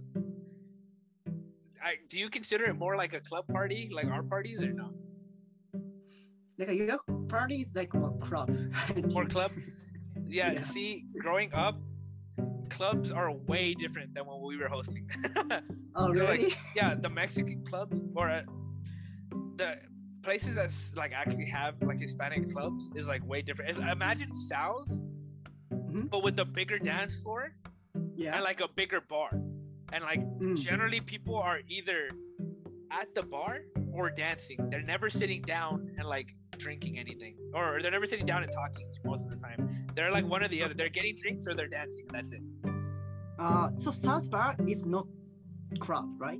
[1.81, 4.93] I do you consider it more like a club party, like our parties, or no?
[6.57, 8.49] Like your party is like more club.
[9.13, 9.51] More club?
[10.27, 10.51] Yeah.
[10.53, 10.63] Yeah.
[10.63, 11.75] See, growing up,
[12.69, 15.09] clubs are way different than when we were hosting.
[15.95, 16.53] oh They're like- really?
[16.75, 18.43] yeah, the Mexican clubs or
[19.55, 19.77] the
[20.23, 23.77] places that's like actually have like Hispanic clubs is like way different.
[23.77, 25.01] Imagine Sal's,
[25.71, 26.09] Mhm.
[26.09, 27.53] but with a bigger dance floor
[28.15, 28.35] yeah.
[28.35, 29.29] and like a bigger bar,
[29.91, 30.57] and like Mm.
[30.57, 32.09] generally people are either
[32.91, 34.57] at the bar or dancing.
[34.69, 38.87] They're never sitting down and like drinking anything, or they're never sitting down and talking
[39.03, 39.87] most of the time.
[39.95, 40.73] They're like one or the other.
[40.73, 42.05] They're getting drinks or they're dancing.
[42.07, 42.41] And that's it.
[43.39, 45.07] Uh, so Sal's Bar is not
[45.79, 46.39] club, right?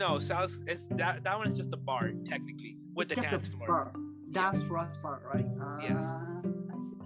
[0.00, 3.46] No, Sal's is that that one is just a bar technically with it's the dance
[3.48, 3.66] floor.
[3.68, 3.92] bar.
[4.32, 5.46] Dance floor bar, right?
[5.60, 6.04] Uh, Yes.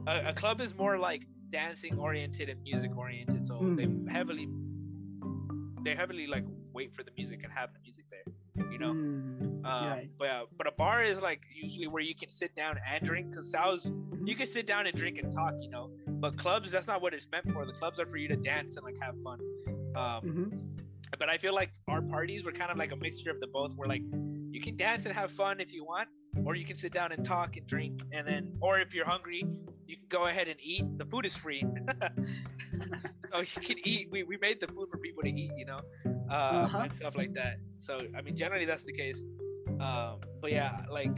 [0.07, 3.77] A, a club is more like dancing oriented and music oriented so Mm.
[3.79, 4.49] they heavily
[5.85, 9.61] they heavily like wait for the music and have the music there you know Mm,
[9.65, 10.11] uh, right.
[10.19, 13.31] but yeah but a bar is like usually where you can sit down and drink
[13.31, 13.91] because Sal's
[14.25, 15.91] you can sit down and drink and talk you know
[16.23, 18.77] but clubs that's not what it's meant for the clubs are for you to dance
[18.77, 19.39] and like have fun
[19.97, 20.84] um, Mhm.
[21.19, 23.75] But I feel like our parties were kind of like a mixture of the both.
[23.75, 24.03] We're like,
[24.51, 26.09] you can dance and have fun if you want,
[26.45, 29.45] or you can sit down and talk and drink, and then, or if you're hungry,
[29.87, 30.85] you can go ahead and eat.
[30.99, 31.65] The food is free,
[33.33, 34.09] so you can eat.
[34.11, 35.81] We, we made the food for people to eat, you know,
[36.31, 36.79] uh, Uh-huh.
[36.79, 37.57] and stuff like that.
[37.79, 39.25] So I mean, generally that's the case.
[39.81, 41.11] Um, but yeah, like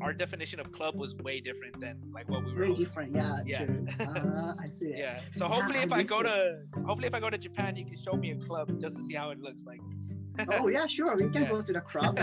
[0.00, 2.56] our definition of club was way different than like what we were.
[2.58, 2.84] Very hosting.
[2.84, 3.14] different.
[3.16, 3.36] Yeah.
[3.46, 3.64] Yeah.
[3.66, 3.86] True.
[4.00, 4.90] Uh, I see.
[4.90, 4.98] that.
[4.98, 5.20] Yeah.
[5.32, 6.24] So hopefully, I if I miss go it.
[6.24, 9.02] to, hopefully if I go to Japan, you can show me a club just to
[9.02, 9.80] see how it looks like.
[10.58, 11.14] oh yeah, sure.
[11.16, 11.50] We can Yeah.
[11.50, 12.18] go to the club.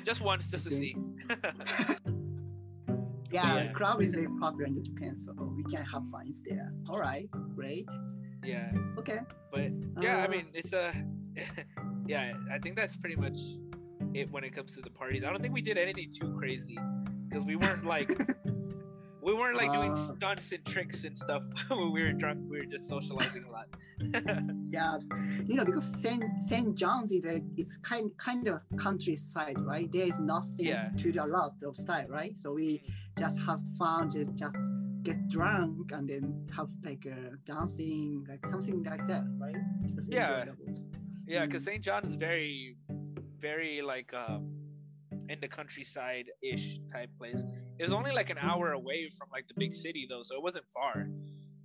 [0.04, 0.96] just once, just to See.
[3.30, 3.72] yeah, Yeah.
[3.72, 6.72] club is very popular in Japan, so we can have fun there.
[6.88, 7.88] All right, great.
[8.44, 9.20] yeah, Okay.
[9.52, 9.70] but
[10.00, 10.92] yeah, I Uh, mean, it's a,
[12.06, 13.38] yeah, I think that's pretty much
[14.14, 15.24] it when it comes to the parties.
[15.24, 16.78] I don't think we did anything too crazy
[17.28, 18.08] because we weren't like,
[19.22, 22.40] we weren't like doing Uh, stunts and tricks and stuff when we were drunk.
[22.48, 23.66] We were just socializing a lot.
[24.70, 24.98] Yeah,
[25.46, 29.90] you know, because Saint Saint John's is like it's kind kind of countryside, right?
[29.92, 30.90] There is nothing Yeah.
[30.96, 32.36] to do a lot of style, right?
[32.36, 32.82] So we
[33.16, 34.56] just have fun, just just
[35.04, 39.54] get drunk and then have like uh, dancing, like something like that, right?
[39.94, 40.40] Just Yeah.
[40.40, 40.74] enjoyable.
[41.28, 41.66] Yeah, because Mm.
[41.66, 41.82] St.
[41.84, 42.76] John is very,
[43.44, 44.42] very like um,
[45.28, 47.42] in the countryside ish type place.
[47.78, 50.42] It was only like an hour away from like the big city though, so it
[50.48, 50.96] wasn't far.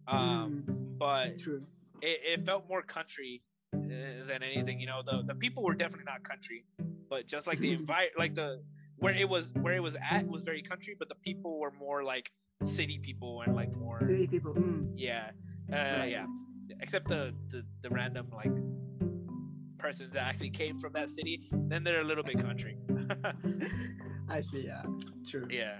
[0.08, 1.62] Um, Mm, but true.
[2.02, 3.42] it, it felt more country
[3.74, 4.76] uh, than anything.
[4.84, 6.66] You know, the the people were definitely not country,
[7.10, 8.50] but just like the invite, like the
[8.98, 12.04] where it was where it was at was very country, but the people were more
[12.14, 12.28] like
[12.66, 14.54] city people and like more Three people.
[14.54, 14.92] Mm.
[14.98, 15.32] yeah,
[15.72, 16.12] uh, Right.
[16.16, 16.26] yeah.
[16.82, 18.56] Except the, the the random like
[19.80, 22.78] persons that actually came from that city, then they're a little bit country.
[24.30, 24.66] I see.
[24.66, 24.84] Yeah.
[25.28, 25.48] True.
[25.50, 25.80] yeah.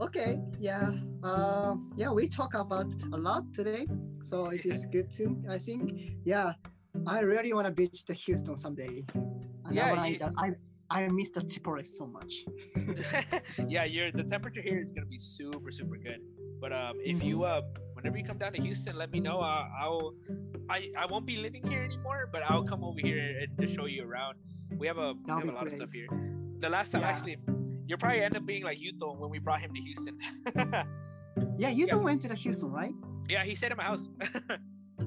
[0.00, 0.38] Okay.
[0.58, 0.92] Yeah.
[1.22, 2.10] Uh, yeah.
[2.10, 3.86] We talk about a lot today,
[4.22, 5.42] so it is good too.
[5.50, 5.82] I think.
[6.24, 6.52] Yeah.
[7.06, 9.04] I really want to visit Houston someday.
[9.14, 10.50] And Yeah, I, you- I
[10.88, 12.44] I miss the Chipotle so much.
[13.68, 16.20] yeah, you're the temperature here is gonna be super super good.
[16.60, 17.62] But um, if you uh,
[17.94, 19.40] whenever you come down to Houston, let me know.
[19.40, 20.14] Uh, I'll
[20.70, 23.86] I I won't be living here anymore, but I'll come over here and just show
[23.86, 24.36] you around.
[24.76, 26.06] We have a we have a lot of stuff here.
[26.58, 27.10] The last time Yeah.
[27.10, 27.36] actually,
[27.86, 30.18] you'll probably end up being like Yuto when we brought him to Houston.
[31.58, 32.94] Yeah, you two went to the Houston, right?
[33.28, 34.08] yeah, he stayed at my house.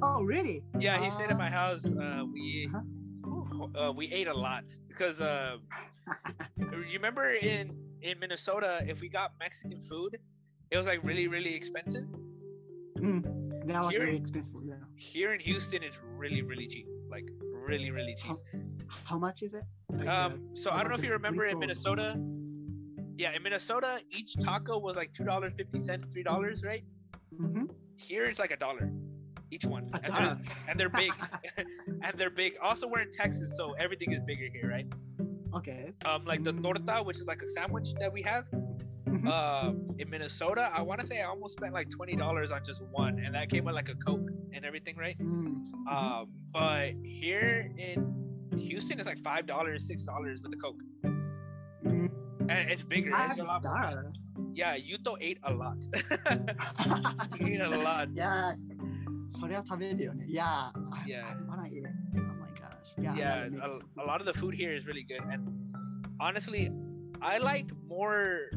[0.03, 0.61] Oh, really?
[0.79, 1.37] Yeah, he stayed at Ah.
[1.45, 1.83] my house.
[1.85, 3.65] Uh, we Uh-huh.
[3.81, 5.57] uh, we ate a lot because uh,
[6.57, 10.19] you remember in in Minnesota, if we got Mexican food,
[10.71, 12.05] it was like really really expensive.
[12.97, 13.23] Mm,
[13.67, 14.55] that was Here- very expensive.
[14.63, 14.75] Yeah.
[14.95, 17.27] Here in Houston, it's really really cheap, like
[17.69, 18.37] really really cheap.
[19.03, 19.63] How much is it?
[19.91, 21.59] Like, uh, Um, so I don't know if you remember in.
[21.59, 22.19] Minnesota.
[23.17, 26.83] Yeah, in Minnesota, each taco was like two dollars fifty cents, three dollars, right?
[27.35, 28.91] mhm, Here it's like a dollar,
[29.51, 30.37] each one, and they're,
[30.69, 31.11] and they're big,
[32.03, 32.53] and they're big.
[32.61, 34.87] Also, we're in Texas, so everything is bigger here, right?
[35.53, 35.93] Okay.
[36.05, 38.45] um like the torta which is like a sandwich that we have
[39.06, 39.28] Mhm.
[39.28, 43.18] uh in minnesota i want to say i almost spent like $20 on just one
[43.24, 47.96] and that came with like a coke and everything right Mm, um but here in
[48.56, 52.08] houston it's like five dollars six dollars with the coke mm,
[52.48, 53.76] and it's bigger five it's a lot more.
[53.80, 54.18] dollars.
[54.54, 55.76] yeah yuto ate a lot
[57.38, 58.54] he ate a lot yeah.
[59.36, 60.26] それは食べるよね。
[60.28, 60.70] Yeah.
[60.92, 61.26] I, Yeah.
[61.26, 61.90] I wanna eat it.
[62.16, 62.94] Oh my gosh.
[62.96, 63.12] Yeah.
[63.12, 65.22] I yeah wanna make a, some a lot of the food here is really good
[65.28, 65.42] and
[66.20, 66.70] honestly
[67.20, 68.50] i like more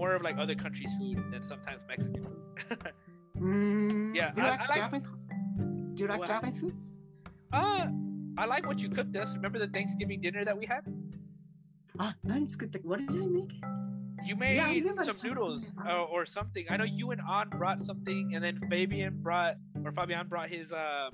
[0.00, 2.42] more of like other countries' food than sometimes Mexican food.
[3.38, 5.04] mm, yeah, do you I, like, I like Japanese?
[5.94, 6.72] Do you like Japanese food?
[7.52, 7.86] Uh,
[8.38, 9.34] I like what you cooked us.
[9.34, 10.82] Remember the Thanksgiving dinner that we had?
[11.98, 12.14] Ah,
[12.82, 13.52] what did I make?
[14.24, 16.64] You made yeah, some noodles uh, or something.
[16.70, 20.72] I know you and An brought something, and then Fabian brought or Fabian brought his
[20.72, 21.10] um,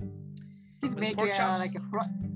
[0.81, 1.75] He's With making pork uh, like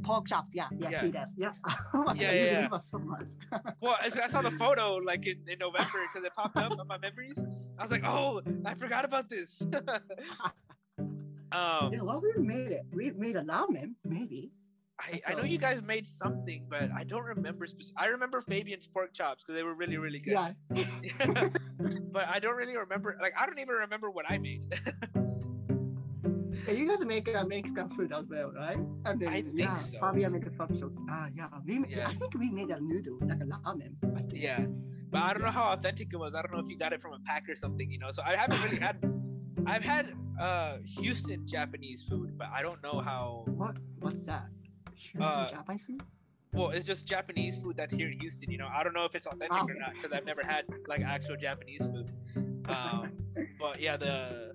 [0.03, 0.51] pork chops.
[0.53, 1.01] Yeah, yeah, Yeah.
[1.05, 1.33] he does.
[1.37, 1.51] Yeah.
[1.93, 3.29] oh my Yeah, God, you yeah, remember so much.
[3.81, 6.87] well, I I saw the photo like in, in November because it popped up on
[6.87, 7.37] my memories.
[7.77, 9.61] I was like, oh, I forgot about this.
[11.51, 12.81] um, yeah, well, we made it.
[12.91, 14.51] We made a ramen, maybe.
[14.99, 17.65] I, I know you guys made something, but I don't remember.
[17.65, 20.33] Speci- I remember Fabian's pork chops because they were really, really good.
[20.33, 21.49] Yeah.
[22.11, 23.17] but I don't really remember.
[23.19, 24.61] Like, I don't even remember what I made.
[26.67, 28.77] You guys make uh, Mexican food as well, right?
[29.05, 29.99] And then, I think yeah, so.
[29.99, 30.91] Fabian made a chop.
[31.09, 31.47] Ah, yeah.
[31.65, 32.07] We, Yeah.
[32.07, 33.93] I think we made a noodle, like a ramen.
[34.33, 34.65] Yeah,
[35.11, 36.33] but I don't know how authentic it was.
[36.35, 38.11] I don't know if you got it from a pack or something, you know.
[38.11, 38.97] So I haven't really had.
[39.65, 43.43] I've had uh Houston Japanese food, but I don't know how.
[43.47, 43.77] What?
[43.99, 44.45] What's that?
[44.95, 46.01] Houston Uh, Japanese food?
[46.53, 48.51] Well, it's just Japanese food that's here in Houston.
[48.51, 49.67] You know, I don't know if it's authentic Oh.
[49.69, 52.11] or not because I've never had like actual Japanese food.
[52.69, 53.11] Um,
[53.59, 54.53] but yeah, the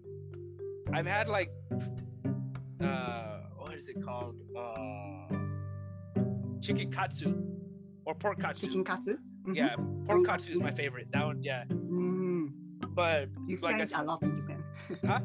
[0.93, 1.51] I've had like
[2.81, 4.37] uh what is it called?
[4.57, 5.35] Uh,
[6.61, 7.35] chicken katsu
[8.05, 8.67] or pork katsu.
[8.67, 9.17] Chicken katsu?
[9.47, 9.55] Mhm.
[9.57, 9.75] Yeah,
[10.07, 11.09] pork Mm, katsu is my favorite.
[11.13, 11.65] That one, yeah.
[11.71, 12.51] Mm,
[12.95, 14.65] But you like can I eat a lot in Japan.
[15.07, 15.21] huh?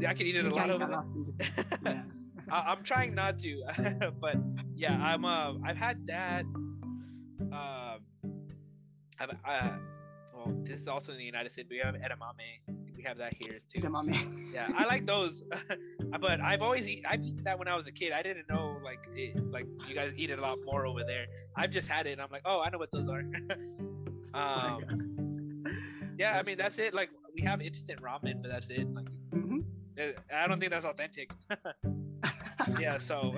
[0.00, 1.06] Yeah, I can eat it You a lot eat a lot.
[1.84, 2.02] Yeah.
[2.50, 3.62] I, I'm trying not to,
[4.20, 4.36] but
[4.74, 5.24] yeah, I'm.
[5.24, 6.44] Uh, I've had that.
[6.44, 7.98] Um,
[9.18, 9.70] I've, uh,
[10.34, 11.68] well, this is also in the United States.
[11.70, 12.60] We have edamame.
[13.06, 13.80] Have that here too.
[13.80, 14.52] Edamame.
[14.52, 15.44] Yeah, I like those,
[16.20, 17.04] but I've always eat.
[17.08, 18.12] I've eaten that when I was a kid.
[18.12, 21.26] I didn't know like it, like you guys eat it a lot more over there.
[21.56, 22.12] I've just had it.
[22.12, 23.20] and I'm like, oh, I know what those are.
[24.34, 25.64] um,
[26.18, 26.94] yeah, I mean that's it.
[26.94, 28.88] Like we have instant ramen, but that's it.
[28.92, 29.64] Like Mhm.
[30.00, 31.30] uh, I don't think that's authentic.
[32.80, 33.34] yeah, so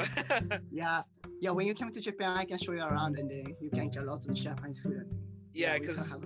[0.73, 1.03] yeah.
[1.41, 3.85] Yeah, when you come to Japan, I can show you around and then you can
[3.87, 5.05] eat a lot of Japanese food.
[5.53, 6.23] yeah, because fun.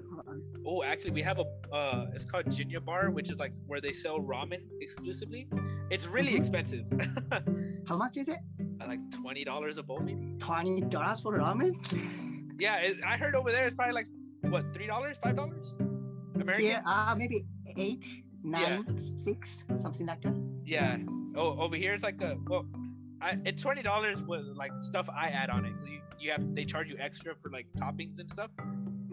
[0.67, 1.45] Oh, actually we have a
[1.75, 5.49] uh, it's called Jinya Bar, which is like where they sell ramen exclusively.
[5.91, 6.39] It's really Mhm.
[6.39, 6.85] expensive,
[7.89, 8.39] How much is it?
[8.89, 10.35] like twenty dollars a bowl, maybe.
[10.39, 11.73] Twenty dollars for ramen?
[12.59, 14.09] Yeah, it, I heard over there it's probably like
[14.43, 15.75] what three dollars, five dollars,
[16.41, 16.67] American.
[16.67, 17.45] Here, uh, maybe
[17.77, 18.05] eight,
[18.43, 18.85] nine,
[19.19, 20.35] six, something like that.
[20.65, 20.99] Yeah.
[21.37, 22.67] Oh, over here it's like a well,
[23.21, 25.73] I, it's twenty dollars with like stuff I add on it.
[25.89, 28.51] You, you have they charge you extra for like toppings and stuff.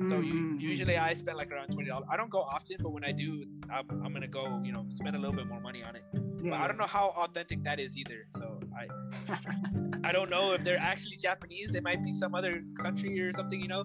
[0.08, 2.08] So you, Mm, mm, usually I spend like around twenty dollars.
[2.10, 4.62] I don't go often, but when I do, I'm, I'm gonna go.
[4.64, 6.04] You know, spend a little bit more money on it.
[6.14, 8.26] yeah, But I don't know how authentic that is either.
[8.30, 8.88] So I
[10.04, 11.72] I don't know if they're actually Japanese.
[11.74, 13.60] They might be some other country or something.
[13.60, 13.84] You know.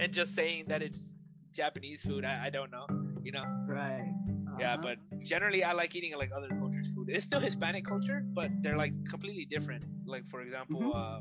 [0.00, 1.14] and just saying that it's
[1.52, 2.24] Japanese food.
[2.24, 2.86] I, I don't know,
[3.22, 3.44] you know.
[3.66, 4.12] Right.
[4.58, 4.82] Yeah, Uh-huh.
[4.82, 7.08] but generally I like eating like other cultures' food.
[7.10, 9.84] It's still Hispanic culture, but they're like completely different.
[10.06, 10.92] Like for example, Mm-hmm.
[10.94, 11.20] uh,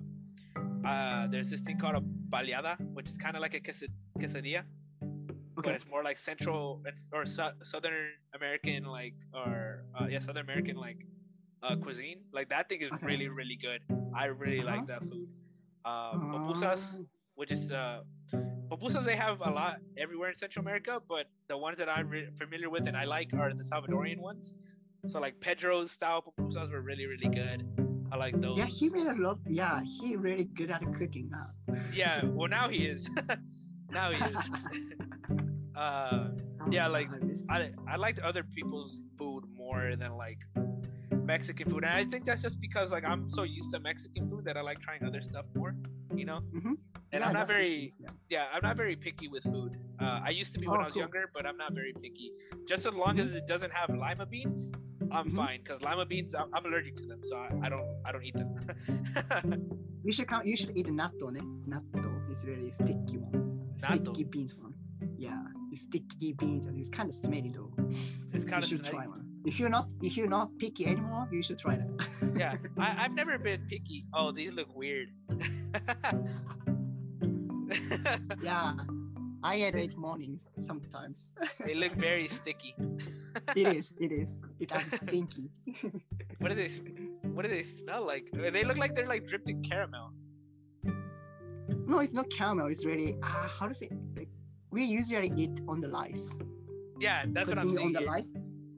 [0.86, 4.64] uh, there's this thing called a baleada, which is kind of like a quesad- quesadilla,
[5.56, 6.82] but it's more like Central
[7.12, 11.06] or su- Southern American, like or uh, yeah, Southern American like
[11.64, 12.20] uh, cuisine.
[12.34, 13.06] Like that thing is Okay.
[13.06, 13.82] really really good.
[14.16, 15.00] I really like Uh-huh.
[15.00, 15.28] that food.
[15.86, 17.04] Uh, pupusas, Ah,
[17.36, 18.02] which is uh,
[18.70, 22.30] pupusas they have a lot everywhere in Central America, but the ones that I'm re-
[22.38, 24.54] familiar with and I like are the Salvadorian ones.
[25.08, 27.60] So like Pedro's style pupusas were really really good.
[28.14, 28.58] I like those.
[28.60, 29.40] yeah, he made a lot.
[29.48, 31.50] Yeah, he really good at cooking now.
[31.92, 33.10] Yeah, well now he is.
[33.92, 34.38] now he is.
[35.76, 36.28] Uh,
[36.72, 37.10] Yeah, like,
[37.50, 40.38] I I liked other people's food more than like
[41.34, 44.46] Mexican food, and I think that's just because like I'm so used to Mexican food
[44.46, 45.74] that I like trying other stuff more.
[46.16, 46.40] You know.
[46.58, 46.76] Mhm.
[47.12, 48.12] And Yeah, I'm not very sense, yeah.
[48.36, 49.72] yeah, I'm not very picky with food.
[50.04, 51.04] Uh, I used to be when Oh, I was cool.
[51.06, 52.30] younger, but I'm not very picky.
[52.72, 54.72] Just as long as it doesn't have lima beans,
[55.14, 55.36] I'm Mhm.
[55.36, 55.60] fine.
[55.64, 58.36] Cause lima beans, I'm, I'm allergic to them, so I, I don't I don't eat
[58.36, 58.56] them.
[60.06, 60.46] You should come.
[60.46, 61.40] You should eat natto, ne?
[61.66, 63.72] Natto is really sticky one.
[63.80, 64.12] Natto?
[64.14, 64.74] Sticky beans one.
[65.18, 65.42] Yeah,
[65.72, 67.72] it's sticky beans and it's kind of smelly though.
[68.34, 69.22] it's kind you of should try one.
[69.46, 71.90] If you're not, if you're not picky anymore, you should try that.
[72.38, 72.56] yeah.
[72.78, 74.06] I, I've never been picky.
[74.14, 75.08] Oh, these look weird.
[78.42, 78.74] yeah,
[79.44, 81.30] I eat it morning sometimes.
[81.66, 82.76] they look very sticky.
[83.56, 83.94] It is.
[84.00, 84.30] It is.
[84.60, 85.50] It is stinky.
[86.40, 86.70] What do they?
[87.36, 88.30] What do they smell like?
[88.34, 90.12] Uh, They look like they're like dripped in caramel.
[91.88, 92.68] no, it's not caramel.
[92.68, 93.16] It's really.
[93.24, 93.90] Uh, how to say?
[94.18, 94.30] Like,
[94.72, 96.38] we usually eat on the rice.
[97.00, 97.88] Yeah, that's what I'm saying.
[97.88, 98.32] On the rice.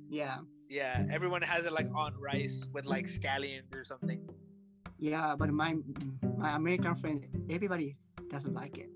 [0.09, 0.37] Yeah.
[0.69, 4.27] Yeah, everyone has it like on rice with like scallions or something.
[4.97, 5.75] Yeah, but my
[6.37, 7.95] my American friend, everybody
[8.29, 8.89] doesn't like it.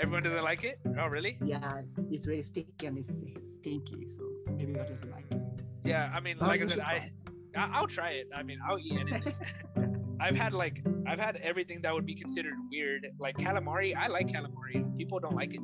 [0.00, 0.78] Everyone doesn't like it.
[0.98, 1.38] Oh, really?
[1.44, 3.10] Yeah, it's really sticky and it's
[3.54, 4.22] stinky, so
[4.60, 5.42] everybody doesn't like it.
[5.84, 7.10] Yeah, I mean, Oh, like I said, I,
[7.56, 8.28] I I'll try it.
[8.34, 9.34] I mean, I'll eat anything.
[10.20, 13.94] I've had like I've had everything that would be considered weird, like calamari.
[13.96, 14.96] I like calamari.
[14.96, 15.60] People don't like it.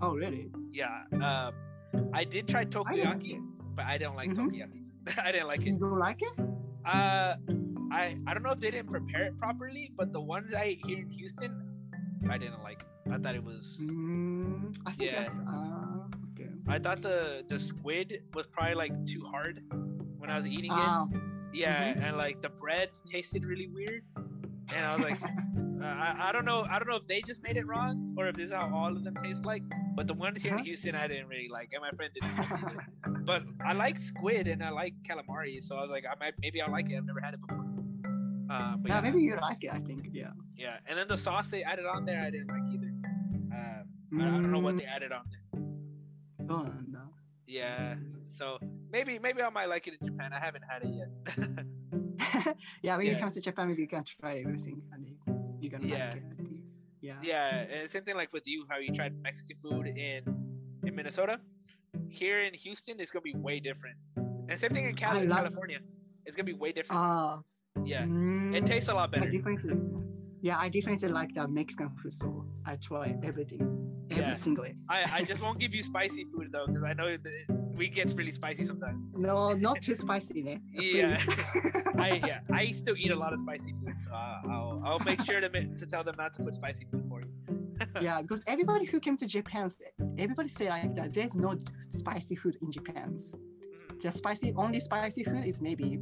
[0.00, 0.50] Oh, really?
[0.72, 1.04] Yeah.
[1.12, 1.52] Um,
[2.12, 3.38] I did try takoyaki,
[3.76, 4.36] but I don't like Mhm.
[4.50, 4.82] takoyaki.
[5.22, 5.66] I didn't like it.
[5.66, 6.32] You don't like it?
[6.86, 7.36] Uh,
[7.92, 10.80] I I don't know if they didn't prepare it properly, but the ones I ate
[10.86, 11.52] here in Houston,
[12.30, 12.84] I didn't like.
[13.10, 13.76] I thought it was.
[13.80, 15.22] Mm, I think Yeah.
[15.24, 16.50] that's uh, okay.
[16.68, 19.62] I thought the the squid was probably like too hard
[20.18, 20.78] when I was eating it.
[20.78, 24.02] Um, Yeah, and like the bread tasted really weird,
[24.74, 25.22] and I was like,
[25.82, 28.26] uh, I, I don't know, I don't know if they just made it wrong or
[28.26, 29.62] if this is how all of them taste like.
[29.94, 30.64] But the ones here in Uh-huh.
[30.64, 33.24] Houston, I didn't really like, and my friend didn't.
[33.24, 36.60] but I like squid and I like calamari, so I was like, I might maybe
[36.60, 36.96] I'll like it.
[36.96, 37.63] I've never had it before.
[38.50, 39.72] Uh, but yeah, yeah, maybe you like it.
[39.72, 40.08] I think.
[40.12, 40.30] Yeah.
[40.56, 42.92] yeah, and then the sauce they added on there, I didn't like either.
[43.54, 43.82] Uh,
[44.22, 45.60] I, I don't know what they added on there.
[45.60, 47.00] Mm, Oh, no.
[47.46, 47.94] Yeah,
[48.30, 48.58] so
[48.92, 50.32] maybe maybe I might like it in Japan.
[50.32, 52.56] I haven't had it yet.
[52.82, 55.06] yeah, when you come to Japan, maybe you can try everything and
[55.60, 56.08] you're gonna Yeah.
[56.10, 56.22] like it.
[57.00, 57.16] Yeah.
[57.22, 57.48] Yeah,
[57.80, 60.22] and same thing like with you, how you tried Mexican food in
[60.86, 61.38] in Minnesota.
[62.08, 63.96] Here in Houston, it's gonna be way different.
[64.48, 65.78] And same thing in Cali- California.
[66.26, 67.00] It's gonna be way different.
[67.00, 67.36] Uh,
[67.82, 69.30] yeah, mm, it tastes a lot I better.
[69.30, 69.74] definitely,
[70.40, 73.60] yeah, I definitely like the Mexican food, so I try everything,
[74.10, 74.34] every Yeah.
[74.34, 74.64] single.
[74.88, 78.14] I, I just won't give you spicy food though, because I know that we get
[78.16, 79.00] really spicy sometimes.
[79.16, 80.60] No, not too spicy?
[80.72, 81.20] Yeah.
[81.98, 85.20] I yeah, I still eat a lot of spicy food, so I, I'll I'll make
[85.24, 87.30] sure to to tell them not to put spicy food for you.
[88.00, 89.68] yeah, because everybody who came to Japan,
[90.16, 91.12] everybody say like that.
[91.12, 91.58] There's no
[91.90, 93.18] spicy food in Japan.
[94.00, 95.98] The spicy, only spicy food is maybe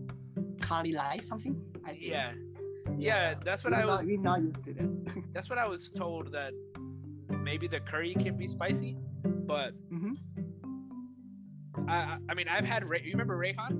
[0.63, 1.55] curry rice something.
[1.85, 2.03] I think.
[2.05, 2.33] Yeah,
[2.99, 4.01] yeah, that's what we're I was.
[4.01, 4.91] Not, we're not used to that.
[5.35, 6.53] That's what I was told that
[7.49, 8.97] maybe the curry can be spicy,
[9.53, 10.15] but Mhm.
[11.89, 13.73] I I- mean I've had Ray, you remember Rayhan?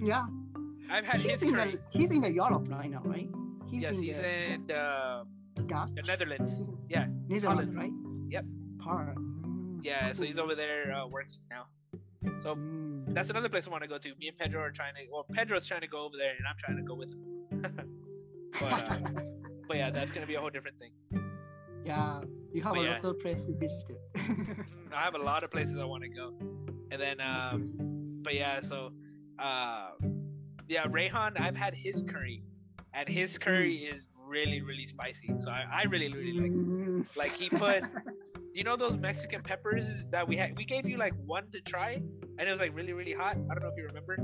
[0.00, 0.26] Yeah,
[0.90, 1.72] I've had he's his in curry.
[1.72, 3.28] the he's in the Europe right now, right?
[3.70, 5.24] He's yes, in he's the, in uh,
[5.54, 6.70] the Netherlands.
[6.88, 7.76] Yeah, Netherlands, Holland.
[7.76, 7.92] right?
[8.30, 8.44] Yep.
[8.80, 9.18] Holland.
[9.18, 11.64] Mm, Yeah, so he's over there uh, working now.
[12.42, 13.14] So Mm.
[13.14, 14.08] that's another place I want to go to.
[14.18, 15.00] Me and Pedro are trying to.
[15.10, 17.20] Well, Pedro's trying to go over there, and I'm trying to go with him.
[18.60, 18.98] but uh,
[19.68, 20.92] but yeah, that's gonna be a whole different thing.
[21.84, 22.20] yeah,
[22.52, 22.92] you have but a yeah.
[22.94, 23.98] lot of place to visit.
[24.16, 26.34] Mm, I have a lot of places I want to go,
[26.90, 27.70] and then um,
[28.22, 28.90] but yeah, so
[29.38, 29.90] uh,
[30.68, 32.42] yeah, Rayhan, I've had his curry,
[32.94, 35.34] and his curry is really really spicy.
[35.38, 36.50] So I, I really really like.
[36.52, 36.56] it.
[36.56, 37.16] Mm.
[37.16, 37.82] Like he put,
[38.54, 40.56] you know those Mexican peppers that we had.
[40.56, 42.00] We gave you like one to try,
[42.38, 43.36] and it was like really really hot.
[43.50, 44.16] I don't know if you remember.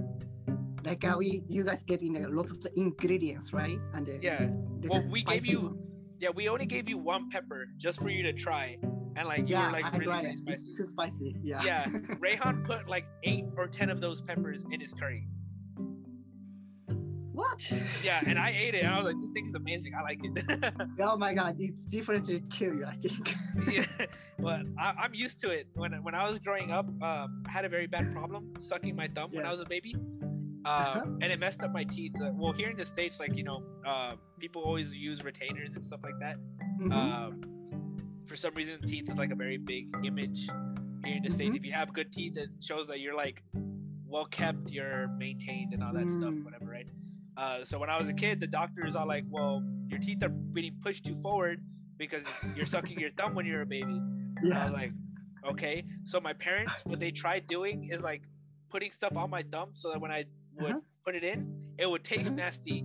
[0.85, 3.79] like uh, we you guys getting a lot of the ingredients, right?
[3.93, 4.49] And then Yeah.
[4.81, 5.79] the Well, we gave you- one.
[6.21, 8.79] Yeah, we only gave you one pepper just for you to try,
[9.17, 10.39] and like you yeah, were like I really, tried really it.
[10.39, 10.69] spicy.
[10.69, 11.37] It's too spicy.
[11.43, 11.63] Yeah.
[11.65, 11.85] Yeah,
[12.25, 15.27] Rayhan put like eight or ten of those peppers in his curry.
[17.33, 17.71] What?
[18.03, 18.83] Yeah, and I ate it.
[18.85, 19.95] And I was like, this thing is amazing.
[19.95, 20.75] I like it.
[21.01, 22.85] Oh my god, it's different to kill you.
[22.87, 23.35] I think.
[23.71, 23.87] yeah,
[24.39, 25.67] but I, I'm used to it.
[25.75, 29.09] When when I was growing up, um, I had a very bad problem sucking my
[29.09, 29.95] thumb when I was a baby,
[30.65, 31.01] Uh-huh.
[31.03, 32.15] um, and it messed up my teeth.
[32.21, 35.85] Uh, well, here in the states, like you know, uh, people always use retainers and
[35.85, 36.37] stuff like that.
[36.81, 36.93] Mhm.
[36.93, 37.41] Um,
[38.27, 40.41] for some reason, teeth is like a very big image
[41.05, 41.53] here in the states.
[41.55, 41.61] Mhm.
[41.61, 43.43] If you have good teeth, it shows that you're like
[44.07, 46.45] well kept, you're maintained, and all that stuff, Mm.
[46.45, 46.91] whatever, right?
[47.41, 50.29] Uh, so when I was a kid, the doctors are like, "Well, your teeth are
[50.29, 51.65] being pushed too forward
[51.97, 52.25] because
[52.55, 54.65] you're sucking your thumb when you're a baby." And I yeah.
[54.65, 54.93] was like,
[55.53, 58.25] "Okay." So my parents, what they tried doing is like
[58.69, 60.25] putting stuff on my thumb so that when I
[60.61, 60.81] would Uh-huh.
[61.07, 61.39] put it in,
[61.79, 62.37] it would taste Mhm.
[62.45, 62.79] nasty,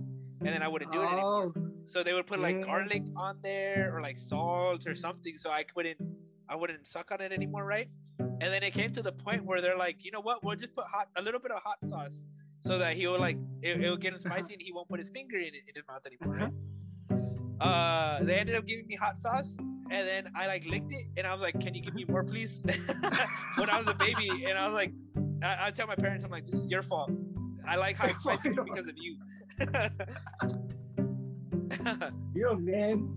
[0.44, 1.52] and then I wouldn't do it anymore.
[1.54, 1.62] Oh.
[1.92, 2.64] So they would put like Yeah.
[2.70, 6.00] garlic on there or like salt or something, so I couldn't,
[6.48, 7.88] I wouldn't suck on it anymore, right?
[8.18, 10.42] And then it came to the point where they're like, you know what?
[10.42, 12.24] We'll just put hot, a little bit of hot sauce,
[12.66, 14.98] so that he will like, it, it will get him spicy and he won't put
[14.98, 16.52] his finger in it in his mouth anymore, right?
[17.60, 21.26] Uh, they ended up giving me hot sauce, and then I like licked it, and
[21.26, 22.60] I was like, "Can you give me more, please?"
[23.56, 24.92] when I was a baby, and I was like,
[25.42, 27.10] I, I tell my parents, I'm like, "This is your fault.
[27.66, 29.16] I like how spicy because of you."
[32.34, 33.16] You're a man.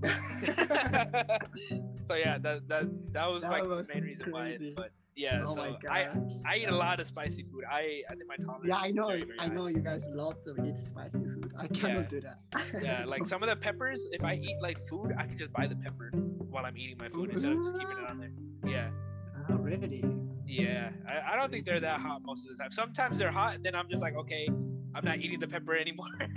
[2.08, 4.50] so yeah, that that's that was That like was the main reason why.
[4.50, 4.74] crazy.
[4.76, 6.32] But yeah, oh so my I gosh.
[6.46, 7.64] I eat a lot of spicy food.
[7.70, 8.66] I I think my tolerance.
[8.72, 9.08] Yeah, I know.
[9.08, 9.54] very, very I high.
[9.56, 11.52] know you guys love to eat spicy food.
[11.58, 12.38] I cannot do that.
[12.82, 15.68] Yeah, like some of the peppers, if I eat like food, I can just buy
[15.68, 16.10] the pepper
[16.54, 18.32] while I'm eating my food oh, instead of just keeping it on there.
[18.76, 18.90] Yeah,
[19.50, 20.04] Oh, really?
[20.46, 20.90] yeah.
[21.10, 22.72] I, I don't think they're that hot most of the time.
[22.72, 24.48] Sometimes they're hot, and then I'm just like, okay,
[24.96, 26.08] I'm not eating the pepper anymore.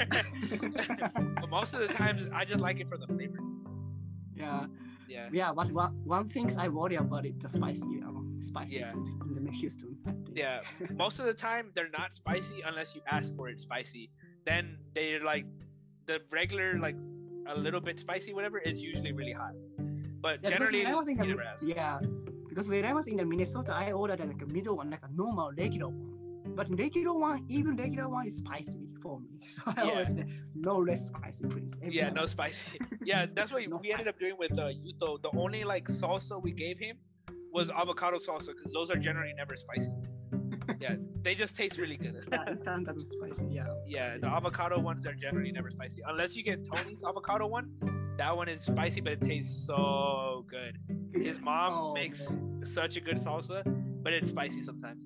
[1.40, 3.38] but most of the times, I just like it for the flavor.
[4.34, 4.66] yeah,
[5.08, 5.28] Yeah.
[5.32, 5.52] yeah.
[5.52, 8.92] But one one things I worry about it the spicy, you know, spicy Yeah.
[8.92, 9.96] food in the Houston.
[10.34, 10.60] Yeah,
[10.94, 14.10] most of the time they're not spicy unless you ask for it spicy.
[14.46, 15.46] Then they're like
[16.06, 16.96] the regular like
[17.46, 19.54] a little bit spicy whatever is usually really hot.
[20.20, 21.98] But Yeah, generally I was in the, yeah,
[22.48, 25.12] because when I was in the Minnesota, I ordered like a middle one, like a
[25.12, 26.08] normal regular one.
[26.54, 29.28] But regular one, even regular one is spicy for me.
[29.48, 29.90] So I Yeah.
[29.90, 30.24] always say,
[30.54, 31.72] no less spicy, please.
[31.82, 32.14] Every Yeah, time.
[32.14, 32.78] no spicy.
[33.04, 35.20] Yeah, that's what No we ended up doing with uh, Yuto.
[35.22, 36.96] The only like salsa we gave him
[37.52, 39.90] was avocado salsa because those are generally never spicy.
[40.80, 42.24] Yeah, they just taste really good.
[42.30, 43.46] yeah, sounds doesn't spicy.
[43.50, 43.66] Yeah.
[43.84, 47.66] yeah, the avocado ones are generally never spicy unless you get Tony's avocado one.
[48.16, 50.78] That one is spicy, but it tastes so good.
[51.12, 52.60] His mom Oh, makes man.
[52.64, 53.62] such a good salsa,
[54.04, 55.00] but it's spicy sometimes.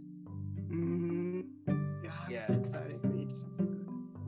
[0.71, 1.45] Mm,
[2.05, 2.47] yeah, Yeah.
[2.47, 2.53] so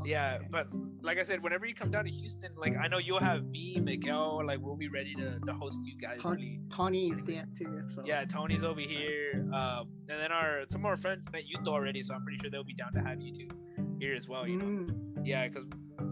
[0.09, 0.69] Yeah, but
[1.03, 3.79] like I said, whenever you come down to Houston, like I know you'll have me,
[3.81, 6.19] Miguel, like we'll be ready to, to host you guys.
[6.23, 6.61] Ton- Really.
[6.71, 7.83] Tony is there too.
[7.95, 8.03] So.
[8.07, 12.15] Yeah, Tony's over here, um, and then our some more friends met Yuto already, so
[12.15, 13.49] I'm pretty sure they'll be down to have you two
[14.01, 14.47] here as well.
[14.49, 15.67] You know, Mm, yeah, because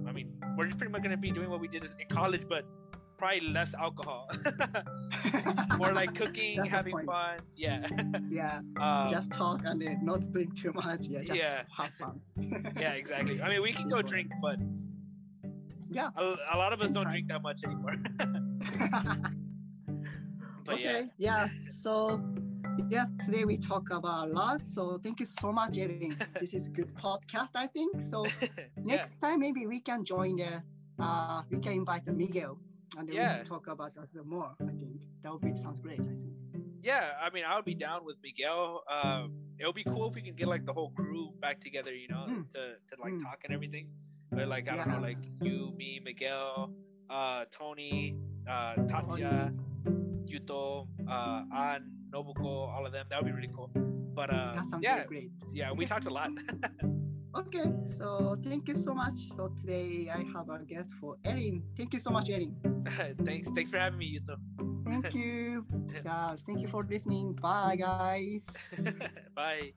[0.06, 2.64] I mean we're just pretty much gonna be doing what we did in college, but
[3.16, 4.28] probably less alcohol,
[5.78, 7.38] more like cooking, having fun.
[7.56, 7.86] Yeah,
[8.28, 11.02] yeah, um, just talk and then not drink too much.
[11.08, 11.62] Yeah, just Yeah.
[11.76, 12.20] have fun.
[12.78, 13.40] yeah, exactly.
[13.42, 14.58] I mean, we can go drink, but
[15.90, 16.10] Yeah.
[16.16, 17.12] a, a lot of us don't Time.
[17.12, 17.94] drink that much anymore.
[20.68, 21.08] okay.
[21.16, 21.48] Yeah.
[21.48, 22.20] So
[22.90, 24.60] yeah, today we talk about a lot.
[24.74, 26.16] So thank you so much, Erin.
[26.40, 28.04] this is good podcast, I think.
[28.04, 28.48] So yeah,
[28.84, 30.62] next time maybe we can join the
[30.98, 32.58] uh we can invite Miguel
[32.96, 33.36] and then we Yeah.
[33.36, 34.54] can talk about that a bit more.
[34.60, 36.00] I think that would be sounds great.
[36.00, 36.20] I think.
[36.82, 37.12] yeah.
[37.20, 38.82] I mean, I would be down with Miguel.
[38.90, 41.92] Um, it would be cool if we could get like the whole crew back together,
[41.94, 42.50] you know, Mm.
[42.52, 43.22] to to like Mm.
[43.22, 43.88] talk and everything.
[44.30, 46.72] But like I don't know, like you, me, Miguel,
[47.10, 48.16] uh, Tony,
[48.48, 49.52] uh, Tatya,
[50.32, 53.06] Yuto, uh, An, Nobuko, all of them.
[53.10, 53.70] That would be really cool.
[54.18, 55.30] But uh, That sounds yeah, great.
[55.52, 56.30] yeah, we talked a lot.
[57.36, 59.28] Okay, so thank you so much.
[59.36, 61.62] So today I have a guest for Erin.
[61.76, 62.56] Thank you so much, Erin.
[63.24, 64.36] thanks, thanks for having me, Yuto.
[64.88, 65.66] Thank you.
[66.04, 67.32] Yeah, thank you for listening.
[67.34, 68.46] Bye, guys.
[69.34, 69.72] Bye.